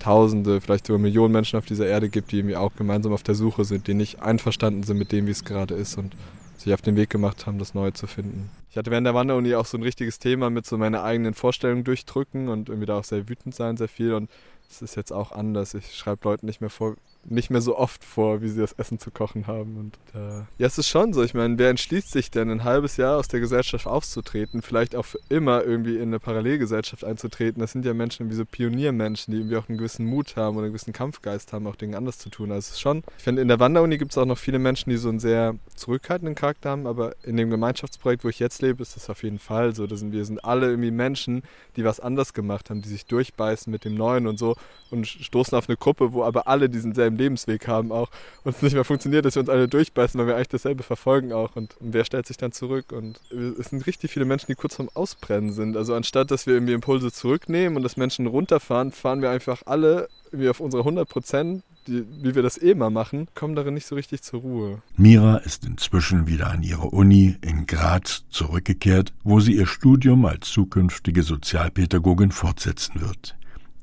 Tausende, 0.00 0.60
vielleicht 0.60 0.86
sogar 0.86 1.00
Millionen 1.00 1.32
Menschen 1.32 1.58
auf 1.58 1.66
dieser 1.66 1.86
Erde 1.86 2.08
gibt, 2.08 2.32
die 2.32 2.38
irgendwie 2.38 2.56
auch 2.56 2.74
gemeinsam 2.74 3.12
auf 3.12 3.22
der 3.22 3.34
Suche 3.34 3.64
sind, 3.64 3.86
die 3.86 3.94
nicht 3.94 4.20
einverstanden 4.20 4.82
sind 4.82 4.98
mit 4.98 5.12
dem, 5.12 5.26
wie 5.26 5.30
es 5.30 5.44
gerade 5.44 5.74
ist 5.74 5.96
und 5.96 6.16
sich 6.56 6.74
auf 6.74 6.82
den 6.82 6.96
Weg 6.96 7.10
gemacht 7.10 7.46
haben, 7.46 7.58
das 7.58 7.74
Neue 7.74 7.92
zu 7.92 8.06
finden. 8.06 8.50
Ich 8.70 8.76
hatte 8.76 8.90
während 8.90 9.06
der 9.06 9.14
Wanderuni 9.14 9.54
auch 9.54 9.66
so 9.66 9.78
ein 9.78 9.82
richtiges 9.82 10.18
Thema 10.18 10.50
mit 10.50 10.66
so 10.66 10.76
meiner 10.76 11.02
eigenen 11.02 11.34
Vorstellung 11.34 11.84
durchdrücken 11.84 12.48
und 12.48 12.68
irgendwie 12.68 12.86
da 12.86 12.98
auch 12.98 13.04
sehr 13.04 13.28
wütend 13.28 13.54
sein, 13.54 13.76
sehr 13.76 13.88
viel 13.88 14.14
und 14.14 14.30
es 14.70 14.82
ist 14.82 14.96
jetzt 14.96 15.12
auch 15.12 15.32
anders. 15.32 15.74
Ich 15.74 15.94
schreibe 15.94 16.28
Leuten 16.28 16.46
nicht 16.46 16.60
mehr 16.60 16.70
vor, 16.70 16.96
nicht 17.24 17.50
mehr 17.50 17.60
so 17.60 17.76
oft 17.76 18.04
vor, 18.04 18.40
wie 18.40 18.48
sie 18.48 18.60
das 18.60 18.72
Essen 18.72 18.98
zu 18.98 19.10
kochen 19.10 19.46
haben. 19.46 19.76
Und 19.76 19.98
äh, 20.14 20.38
ja, 20.58 20.66
es 20.66 20.78
ist 20.78 20.88
schon 20.88 21.12
so. 21.12 21.22
Ich 21.22 21.34
meine, 21.34 21.58
wer 21.58 21.70
entschließt 21.70 22.10
sich 22.10 22.30
denn, 22.30 22.50
ein 22.50 22.64
halbes 22.64 22.96
Jahr 22.96 23.18
aus 23.18 23.28
der 23.28 23.40
Gesellschaft 23.40 23.86
auszutreten, 23.86 24.62
vielleicht 24.62 24.96
auch 24.96 25.04
für 25.04 25.20
immer 25.28 25.62
irgendwie 25.62 25.96
in 25.96 26.08
eine 26.08 26.18
Parallelgesellschaft 26.18 27.04
einzutreten? 27.04 27.60
Das 27.60 27.72
sind 27.72 27.84
ja 27.84 27.94
Menschen 27.94 28.30
wie 28.30 28.34
so 28.34 28.44
Pioniermenschen, 28.44 29.32
die 29.32 29.40
irgendwie 29.40 29.56
auch 29.56 29.68
einen 29.68 29.78
gewissen 29.78 30.06
Mut 30.06 30.36
haben 30.36 30.56
oder 30.56 30.64
einen 30.64 30.72
gewissen 30.72 30.92
Kampfgeist 30.92 31.52
haben, 31.52 31.66
auch 31.66 31.76
Dinge 31.76 31.96
anders 31.96 32.18
zu 32.18 32.30
tun. 32.30 32.50
Also 32.50 32.58
es 32.60 32.70
ist 32.72 32.80
schon, 32.80 33.02
ich 33.18 33.24
finde, 33.24 33.42
in 33.42 33.48
der 33.48 33.60
Wanderuni 33.60 33.98
gibt 33.98 34.12
es 34.12 34.18
auch 34.18 34.26
noch 34.26 34.38
viele 34.38 34.58
Menschen, 34.58 34.90
die 34.90 34.96
so 34.96 35.08
einen 35.08 35.20
sehr 35.20 35.54
zurückhaltenden 35.74 36.34
Charakter 36.34 36.70
haben, 36.70 36.86
aber 36.86 37.14
in 37.22 37.36
dem 37.36 37.50
Gemeinschaftsprojekt, 37.50 38.24
wo 38.24 38.28
ich 38.28 38.38
jetzt 38.38 38.62
lebe, 38.62 38.82
ist 38.82 38.96
das 38.96 39.10
auf 39.10 39.22
jeden 39.22 39.38
Fall 39.38 39.74
so. 39.74 39.86
Da 39.86 39.96
sind 39.96 40.12
wir 40.12 40.24
sind 40.24 40.44
alle 40.44 40.68
irgendwie 40.70 40.90
Menschen, 40.90 41.42
die 41.76 41.84
was 41.84 42.00
anders 42.00 42.32
gemacht 42.32 42.70
haben, 42.70 42.82
die 42.82 42.88
sich 42.88 43.06
durchbeißen 43.06 43.70
mit 43.70 43.84
dem 43.84 43.94
Neuen 43.94 44.26
und 44.26 44.38
so 44.38 44.56
und 44.90 45.06
stoßen 45.06 45.56
auf 45.56 45.68
eine 45.68 45.76
Gruppe, 45.76 46.12
wo 46.12 46.24
aber 46.24 46.48
alle 46.48 46.68
diesen 46.68 46.94
selben 46.94 47.09
Lebensweg 47.16 47.66
haben 47.68 47.92
auch 47.92 48.10
und 48.44 48.54
es 48.56 48.62
nicht 48.62 48.74
mehr 48.74 48.84
funktioniert, 48.84 49.24
dass 49.24 49.36
wir 49.36 49.40
uns 49.40 49.48
alle 49.48 49.68
durchbeißen, 49.68 50.18
weil 50.18 50.26
wir 50.26 50.36
eigentlich 50.36 50.48
dasselbe 50.48 50.82
verfolgen 50.82 51.32
auch 51.32 51.56
und 51.56 51.76
wer 51.80 52.04
stellt 52.04 52.26
sich 52.26 52.36
dann 52.36 52.52
zurück 52.52 52.92
und 52.92 53.20
es 53.30 53.70
sind 53.70 53.86
richtig 53.86 54.10
viele 54.10 54.24
Menschen, 54.24 54.46
die 54.48 54.54
kurz 54.54 54.76
vorm 54.76 54.90
Ausbrennen 54.94 55.52
sind. 55.52 55.76
Also 55.76 55.94
anstatt, 55.94 56.30
dass 56.30 56.46
wir 56.46 56.54
irgendwie 56.54 56.74
Impulse 56.74 57.12
zurücknehmen 57.12 57.76
und 57.76 57.82
dass 57.82 57.96
Menschen 57.96 58.26
runterfahren, 58.26 58.92
fahren 58.92 59.22
wir 59.22 59.30
einfach 59.30 59.62
alle 59.66 60.08
wie 60.32 60.48
auf 60.48 60.60
unsere 60.60 60.82
100 60.82 61.08
Prozent 61.08 61.62
wie 61.86 62.34
wir 62.34 62.42
das 62.42 62.60
eh 62.60 62.74
mal 62.74 62.90
machen, 62.90 63.28
kommen 63.34 63.54
darin 63.54 63.74
nicht 63.74 63.86
so 63.86 63.94
richtig 63.94 64.22
zur 64.22 64.40
Ruhe. 64.40 64.82
Mira 64.96 65.38
ist 65.38 65.64
inzwischen 65.64 66.26
wieder 66.26 66.50
an 66.50 66.62
ihre 66.62 66.88
Uni 66.88 67.36
in 67.40 67.66
Graz 67.66 68.24
zurückgekehrt, 68.30 69.12
wo 69.24 69.40
sie 69.40 69.56
ihr 69.56 69.66
Studium 69.66 70.24
als 70.24 70.50
zukünftige 70.50 71.22
Sozialpädagogin 71.22 72.32
fortsetzen 72.32 73.00
wird. 73.00 73.36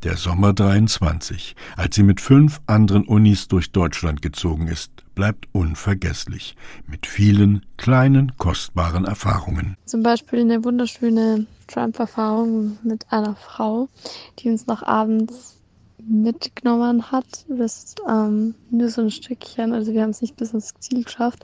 Der 0.03 0.15
Sommer 0.15 0.53
23, 0.53 1.55
als 1.75 1.95
sie 1.95 2.03
mit 2.03 2.21
fünf 2.21 2.61
anderen 2.67 3.07
Unis 3.07 3.47
durch 3.47 3.71
Deutschland 3.71 4.21
gezogen 4.21 4.67
ist, 4.67 4.91
bleibt 5.15 5.47
unvergesslich, 5.53 6.55
mit 6.85 7.07
vielen 7.07 7.65
kleinen, 7.77 8.31
kostbaren 8.37 9.05
Erfahrungen. 9.05 9.75
Zum 9.85 10.03
Beispiel 10.03 10.41
eine 10.41 10.63
wunderschöne 10.63 11.47
Trump-Erfahrung 11.65 12.77
mit 12.83 13.11
einer 13.11 13.35
Frau, 13.35 13.89
die 14.37 14.49
uns 14.49 14.67
noch 14.67 14.83
abends 14.83 15.57
mitgenommen 15.97 17.11
hat. 17.11 17.45
Das 17.49 17.95
ähm, 18.07 18.53
nur 18.69 18.89
so 18.89 19.01
ein 19.01 19.09
Stückchen, 19.09 19.73
also 19.73 19.93
wir 19.93 20.03
haben 20.03 20.11
es 20.11 20.21
nicht 20.21 20.37
bis 20.37 20.53
ins 20.53 20.75
Ziel 20.79 21.05
geschafft 21.05 21.43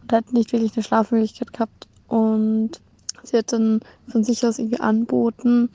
und 0.00 0.10
hat 0.14 0.32
nicht 0.32 0.52
wirklich 0.52 0.72
eine 0.74 0.82
Schlafmöglichkeit 0.82 1.52
gehabt. 1.52 1.88
Und 2.08 2.80
sie 3.22 3.36
hat 3.36 3.52
dann 3.52 3.80
von 4.08 4.24
sich 4.24 4.46
aus 4.46 4.58
irgendwie 4.58 4.80
anboten, 4.80 5.68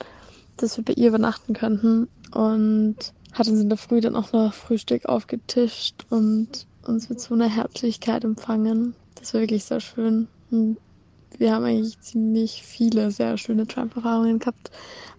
dass 0.62 0.76
wir 0.76 0.84
bei 0.84 0.92
ihr 0.94 1.08
übernachten 1.08 1.54
könnten 1.54 2.08
und 2.32 2.96
hat 3.32 3.48
uns 3.48 3.60
in 3.60 3.68
der 3.68 3.78
Früh 3.78 4.00
dann 4.00 4.16
auch 4.16 4.32
noch 4.32 4.52
Frühstück 4.52 5.06
aufgetischt 5.06 6.06
und 6.10 6.66
uns 6.86 7.08
mit 7.08 7.20
so 7.20 7.34
einer 7.34 7.48
Herzlichkeit 7.48 8.24
empfangen. 8.24 8.94
Das 9.14 9.34
war 9.34 9.40
wirklich 9.40 9.64
sehr 9.64 9.80
schön. 9.80 10.28
Und 10.50 10.78
wir 11.36 11.54
haben 11.54 11.64
eigentlich 11.64 12.00
ziemlich 12.00 12.62
viele 12.62 13.10
sehr 13.10 13.36
schöne 13.36 13.66
Trump-Erfahrungen 13.66 14.38
gehabt, 14.38 14.70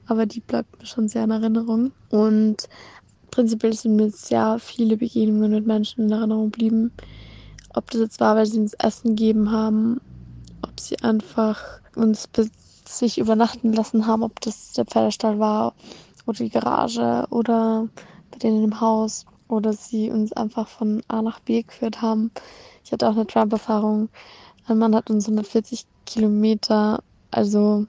aber 0.07 0.25
die 0.25 0.41
bleibt 0.41 0.79
mir 0.79 0.85
schon 0.85 1.07
sehr 1.07 1.23
in 1.23 1.31
Erinnerung. 1.31 1.91
Und 2.09 2.67
prinzipiell 3.31 3.73
sind 3.73 3.95
mir 3.95 4.09
sehr 4.09 4.59
viele 4.59 4.97
Begegnungen 4.97 5.51
mit 5.51 5.67
Menschen 5.67 6.05
in 6.05 6.11
Erinnerung 6.11 6.51
geblieben. 6.51 6.91
Ob 7.73 7.91
das 7.91 8.01
jetzt 8.01 8.19
war, 8.19 8.35
weil 8.35 8.47
sie 8.47 8.59
uns 8.59 8.73
Essen 8.73 9.15
gegeben 9.15 9.51
haben, 9.51 10.01
ob 10.63 10.79
sie 10.79 10.99
einfach 10.99 11.79
uns 11.95 12.27
sich 12.97 13.17
übernachten 13.17 13.73
lassen 13.73 14.07
haben, 14.07 14.23
ob 14.23 14.41
das 14.41 14.73
der 14.73 14.85
Pferdestall 14.85 15.39
war 15.39 15.73
oder 16.25 16.39
die 16.39 16.49
Garage 16.49 17.27
oder 17.29 17.87
bei 18.31 18.37
denen 18.37 18.63
im 18.63 18.81
Haus 18.81 19.25
oder 19.47 19.73
sie 19.73 20.09
uns 20.09 20.33
einfach 20.33 20.67
von 20.67 21.01
A 21.07 21.21
nach 21.21 21.39
B 21.39 21.63
geführt 21.63 22.01
haben. 22.01 22.31
Ich 22.83 22.91
hatte 22.91 23.07
auch 23.07 23.13
eine 23.13 23.27
Trump-Erfahrung. 23.27 24.09
Ein 24.67 24.77
Mann 24.77 24.95
hat 24.95 25.09
uns 25.09 25.25
140 25.25 25.85
Kilometer, 26.05 27.03
also 27.31 27.85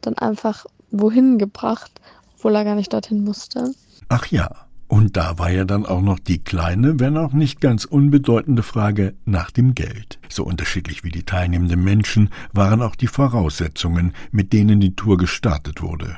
dann 0.00 0.14
einfach 0.18 0.66
wohin 0.90 1.38
gebracht, 1.38 2.00
obwohl 2.34 2.54
er 2.54 2.64
gar 2.64 2.74
nicht 2.74 2.92
dorthin 2.92 3.24
musste. 3.24 3.72
Ach 4.08 4.26
ja, 4.26 4.67
und 4.88 5.18
da 5.18 5.38
war 5.38 5.50
ja 5.50 5.64
dann 5.66 5.84
auch 5.84 6.00
noch 6.00 6.18
die 6.18 6.42
kleine, 6.42 6.98
wenn 6.98 7.18
auch 7.18 7.32
nicht 7.32 7.60
ganz 7.60 7.84
unbedeutende 7.84 8.62
Frage 8.62 9.14
nach 9.26 9.50
dem 9.50 9.74
Geld. 9.74 10.18
So 10.30 10.44
unterschiedlich 10.44 11.04
wie 11.04 11.10
die 11.10 11.24
teilnehmenden 11.24 11.84
Menschen 11.84 12.30
waren 12.54 12.80
auch 12.80 12.96
die 12.96 13.06
Voraussetzungen, 13.06 14.14
mit 14.32 14.54
denen 14.54 14.80
die 14.80 14.96
Tour 14.96 15.18
gestartet 15.18 15.82
wurde. 15.82 16.16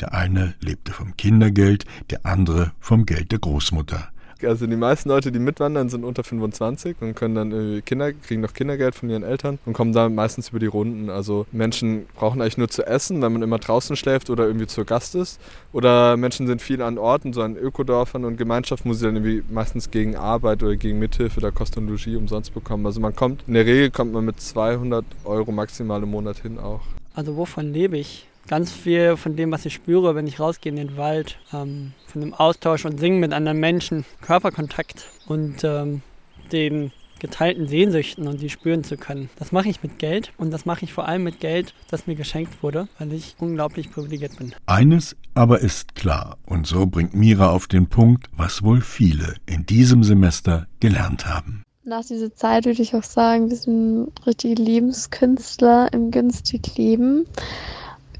Der 0.00 0.12
eine 0.12 0.54
lebte 0.60 0.92
vom 0.92 1.16
Kindergeld, 1.16 1.86
der 2.10 2.26
andere 2.26 2.72
vom 2.78 3.06
Geld 3.06 3.32
der 3.32 3.38
Großmutter. 3.38 4.08
Also 4.44 4.66
die 4.66 4.76
meisten 4.76 5.08
Leute, 5.08 5.32
die 5.32 5.38
mitwandern, 5.38 5.88
sind 5.88 6.04
unter 6.04 6.24
25 6.24 6.96
und 7.00 7.14
können 7.14 7.34
dann 7.34 7.84
Kinder, 7.84 8.12
kriegen 8.12 8.40
noch 8.40 8.54
Kindergeld 8.54 8.94
von 8.94 9.10
ihren 9.10 9.22
Eltern 9.22 9.58
und 9.66 9.72
kommen 9.72 9.92
da 9.92 10.08
meistens 10.08 10.50
über 10.50 10.58
die 10.58 10.66
Runden. 10.66 11.10
Also 11.10 11.46
Menschen 11.52 12.06
brauchen 12.14 12.40
eigentlich 12.40 12.58
nur 12.58 12.68
zu 12.68 12.86
essen, 12.86 13.22
wenn 13.22 13.32
man 13.32 13.42
immer 13.42 13.58
draußen 13.58 13.96
schläft 13.96 14.30
oder 14.30 14.46
irgendwie 14.46 14.66
zu 14.66 14.84
Gast 14.84 15.14
ist. 15.14 15.40
Oder 15.72 16.16
Menschen 16.16 16.46
sind 16.46 16.62
viel 16.62 16.82
an 16.82 16.98
Orten, 16.98 17.32
so 17.32 17.42
an 17.42 17.56
Ökodorfern 17.56 18.24
und 18.24 18.36
Gemeinschaft 18.36 18.84
muss 18.84 18.98
sie 18.98 19.06
dann 19.06 19.16
irgendwie 19.16 19.42
meistens 19.52 19.90
gegen 19.90 20.16
Arbeit 20.16 20.62
oder 20.62 20.76
gegen 20.76 20.98
Mithilfe 20.98 21.40
der 21.40 21.52
Kost 21.52 21.76
und 21.76 21.88
Logis 21.88 22.16
umsonst 22.16 22.54
bekommen. 22.54 22.86
Also 22.86 23.00
man 23.00 23.14
kommt, 23.14 23.44
in 23.46 23.54
der 23.54 23.66
Regel 23.66 23.90
kommt 23.90 24.12
man 24.12 24.24
mit 24.24 24.40
200 24.40 25.04
Euro 25.24 25.52
maximal 25.52 26.02
im 26.02 26.10
Monat 26.10 26.38
hin 26.38 26.58
auch. 26.58 26.80
Also 27.14 27.36
wovon 27.36 27.72
lebe 27.72 27.98
ich? 27.98 28.26
Ganz 28.50 28.72
viel 28.72 29.16
von 29.16 29.36
dem, 29.36 29.52
was 29.52 29.64
ich 29.64 29.74
spüre, 29.74 30.16
wenn 30.16 30.26
ich 30.26 30.40
rausgehe 30.40 30.70
in 30.70 30.76
den 30.76 30.96
Wald, 30.96 31.38
ähm, 31.54 31.92
von 32.08 32.20
dem 32.20 32.34
Austausch 32.34 32.84
und 32.84 32.98
Singen 32.98 33.20
mit 33.20 33.32
anderen 33.32 33.60
Menschen, 33.60 34.04
Körperkontakt 34.22 35.06
und 35.26 35.62
ähm, 35.62 36.02
den 36.50 36.90
geteilten 37.20 37.68
Sehnsüchten 37.68 38.26
und 38.26 38.40
die 38.40 38.48
spüren 38.50 38.82
zu 38.82 38.96
können. 38.96 39.30
Das 39.38 39.52
mache 39.52 39.68
ich 39.68 39.84
mit 39.84 40.00
Geld 40.00 40.32
und 40.36 40.50
das 40.50 40.66
mache 40.66 40.84
ich 40.84 40.92
vor 40.92 41.06
allem 41.06 41.22
mit 41.22 41.38
Geld, 41.38 41.74
das 41.90 42.08
mir 42.08 42.16
geschenkt 42.16 42.60
wurde, 42.60 42.88
weil 42.98 43.12
ich 43.12 43.36
unglaublich 43.38 43.92
privilegiert 43.92 44.36
bin. 44.38 44.52
Eines 44.66 45.14
aber 45.34 45.60
ist 45.60 45.94
klar 45.94 46.36
und 46.44 46.66
so 46.66 46.86
bringt 46.86 47.14
Mira 47.14 47.50
auf 47.50 47.68
den 47.68 47.88
Punkt, 47.88 48.26
was 48.36 48.64
wohl 48.64 48.80
viele 48.80 49.36
in 49.46 49.64
diesem 49.64 50.02
Semester 50.02 50.66
gelernt 50.80 51.24
haben. 51.26 51.62
Nach 51.84 52.04
dieser 52.04 52.34
Zeit 52.34 52.64
würde 52.64 52.82
ich 52.82 52.96
auch 52.96 53.04
sagen, 53.04 53.48
wir 53.48 53.56
sind 53.56 54.08
richtige 54.26 54.60
Lebenskünstler 54.60 55.92
im 55.92 56.10
günstig 56.10 56.76
Leben. 56.76 57.26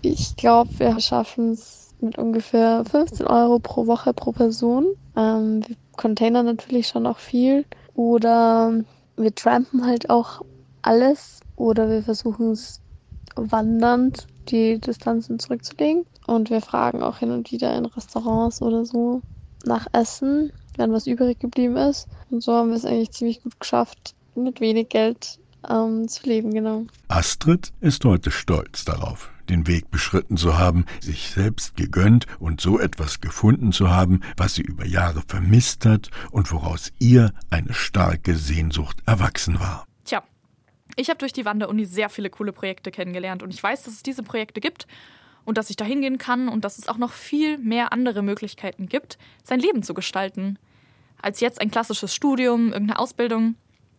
Ich 0.03 0.37
glaube, 0.37 0.71
wir 0.79 0.99
schaffen 1.01 1.53
es 1.53 1.95
mit 2.01 2.17
ungefähr 2.17 2.85
15 2.85 3.27
Euro 3.27 3.59
pro 3.59 3.87
Woche 3.87 4.15
pro 4.15 4.33
Person. 4.33 4.87
Ähm, 5.17 5.63
wir 5.67 5.77
containern 5.97 6.47
natürlich 6.47 6.89
schon 6.89 7.07
auch 7.07 7.19
viel. 7.19 7.65
Oder 7.95 8.73
wir 9.17 9.35
trampen 9.35 9.85
halt 9.85 10.09
auch 10.09 10.43
alles. 10.83 11.41
Oder 11.57 11.89
wir 11.91 12.03
versuchen 12.03 12.53
es 12.53 12.81
wandernd 13.37 14.27
die 14.49 14.81
Distanzen 14.81 15.39
zurückzulegen. 15.39 16.07
Und 16.27 16.51
wir 16.51 16.61
fragen 16.61 17.03
auch 17.03 17.19
hin 17.19 17.31
und 17.31 17.51
wieder 17.53 17.77
in 17.77 17.87
Restaurants 17.87 18.63
oder 18.63 18.85
so 18.85 19.21
nach 19.65 19.87
Essen, 19.93 20.53
wenn 20.77 20.93
was 20.93 21.07
übrig 21.07 21.41
geblieben 21.41 21.77
ist. 21.77 22.09
Und 22.31 22.43
so 22.43 22.53
haben 22.53 22.71
wir 22.71 22.77
es 22.77 22.85
eigentlich 22.85 23.11
ziemlich 23.11 23.43
gut 23.43 23.59
geschafft, 23.61 24.15
mit 24.35 24.61
wenig 24.61 24.89
Geld 24.89 25.39
ähm, 25.69 26.09
zu 26.09 26.27
leben, 26.27 26.53
genau. 26.53 26.85
Astrid 27.09 27.73
ist 27.81 28.05
heute 28.05 28.31
stolz 28.31 28.85
darauf, 28.85 29.31
den 29.51 29.67
Weg 29.67 29.91
beschritten 29.91 30.37
zu 30.37 30.59
haben, 30.59 30.87
sich 31.01 31.31
selbst 31.31 31.77
gegönnt 31.77 32.27
und 32.39 32.61
so 32.61 32.79
etwas 32.79 33.21
gefunden 33.21 33.73
zu 33.73 33.91
haben, 33.91 34.21
was 34.37 34.55
sie 34.55 34.63
über 34.63 34.87
Jahre 34.87 35.23
vermisst 35.27 35.85
hat 35.85 36.11
und 36.31 36.51
woraus 36.53 36.93
ihr 36.99 37.33
eine 37.51 37.75
starke 37.75 38.37
Sehnsucht 38.37 38.99
erwachsen 39.07 39.61
war. 39.61 39.85
Tja, 40.05 40.23
ich 40.97 41.11
habe 41.11 41.19
durch 41.19 41.33
die 41.33 41.45
Wanderuni 41.45 41.85
sehr 41.85 42.09
viele 42.09 42.31
coole 42.31 42.53
Projekte 42.53 42.91
kennengelernt 42.91 43.43
und 43.43 43.53
ich 43.53 43.63
weiß, 43.63 43.83
dass 43.83 43.95
es 43.95 44.03
diese 44.03 44.23
Projekte 44.23 44.61
gibt 44.61 44.87
und 45.45 45.59
dass 45.59 45.71
ich 45.71 45.77
da 45.77 45.85
hingehen 45.85 46.19
kann 46.19 46.49
und 46.49 46.65
dass 46.65 46.79
es 46.79 46.89
auch 46.89 46.99
noch 46.99 47.13
viel 47.13 47.59
mehr 47.59 47.93
andere 47.93 48.23
Möglichkeiten 48.23 48.89
gibt, 48.89 49.19
sein 49.43 49.61
Leben 49.61 49.83
zu 49.83 49.95
gestalten, 49.95 50.59
als 51.21 51.41
jetzt 51.41 51.61
ein 51.61 51.71
klassisches 51.71 52.15
Studium, 52.15 52.73
irgendeine 52.73 52.99
Ausbildung 52.99 53.57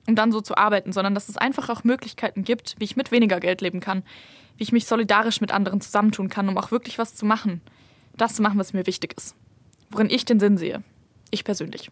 um 0.08 0.16
dann 0.16 0.32
so 0.32 0.42
zu 0.42 0.58
arbeiten, 0.58 0.92
sondern 0.92 1.14
dass 1.14 1.30
es 1.30 1.38
einfach 1.38 1.70
auch 1.70 1.84
Möglichkeiten 1.84 2.44
gibt, 2.44 2.76
wie 2.80 2.86
ich 2.86 2.96
mit 2.96 3.12
weniger 3.12 3.40
Geld 3.40 3.62
leben 3.62 3.80
kann, 3.80 4.04
wie 4.58 4.64
ich 4.64 4.72
mich 4.72 4.86
solidarisch 4.86 5.42
mit 5.42 5.52
anderen 5.52 5.82
zusammentun 5.82 6.30
kann, 6.30 6.50
um 6.50 6.58
auch 6.58 6.72
wirklich 6.72 6.98
was 6.98 7.16
zu 7.16 7.26
machen. 7.26 7.62
Das 8.18 8.36
zu 8.36 8.42
machen, 8.42 8.60
was 8.60 8.74
mir 8.74 8.86
wichtig 8.88 9.14
ist. 9.18 9.36
Worin 9.90 10.10
ich 10.10 10.26
den 10.26 10.40
Sinn 10.40 10.58
sehe. 10.58 10.84
Ich 11.32 11.44
persönlich. 11.44 11.92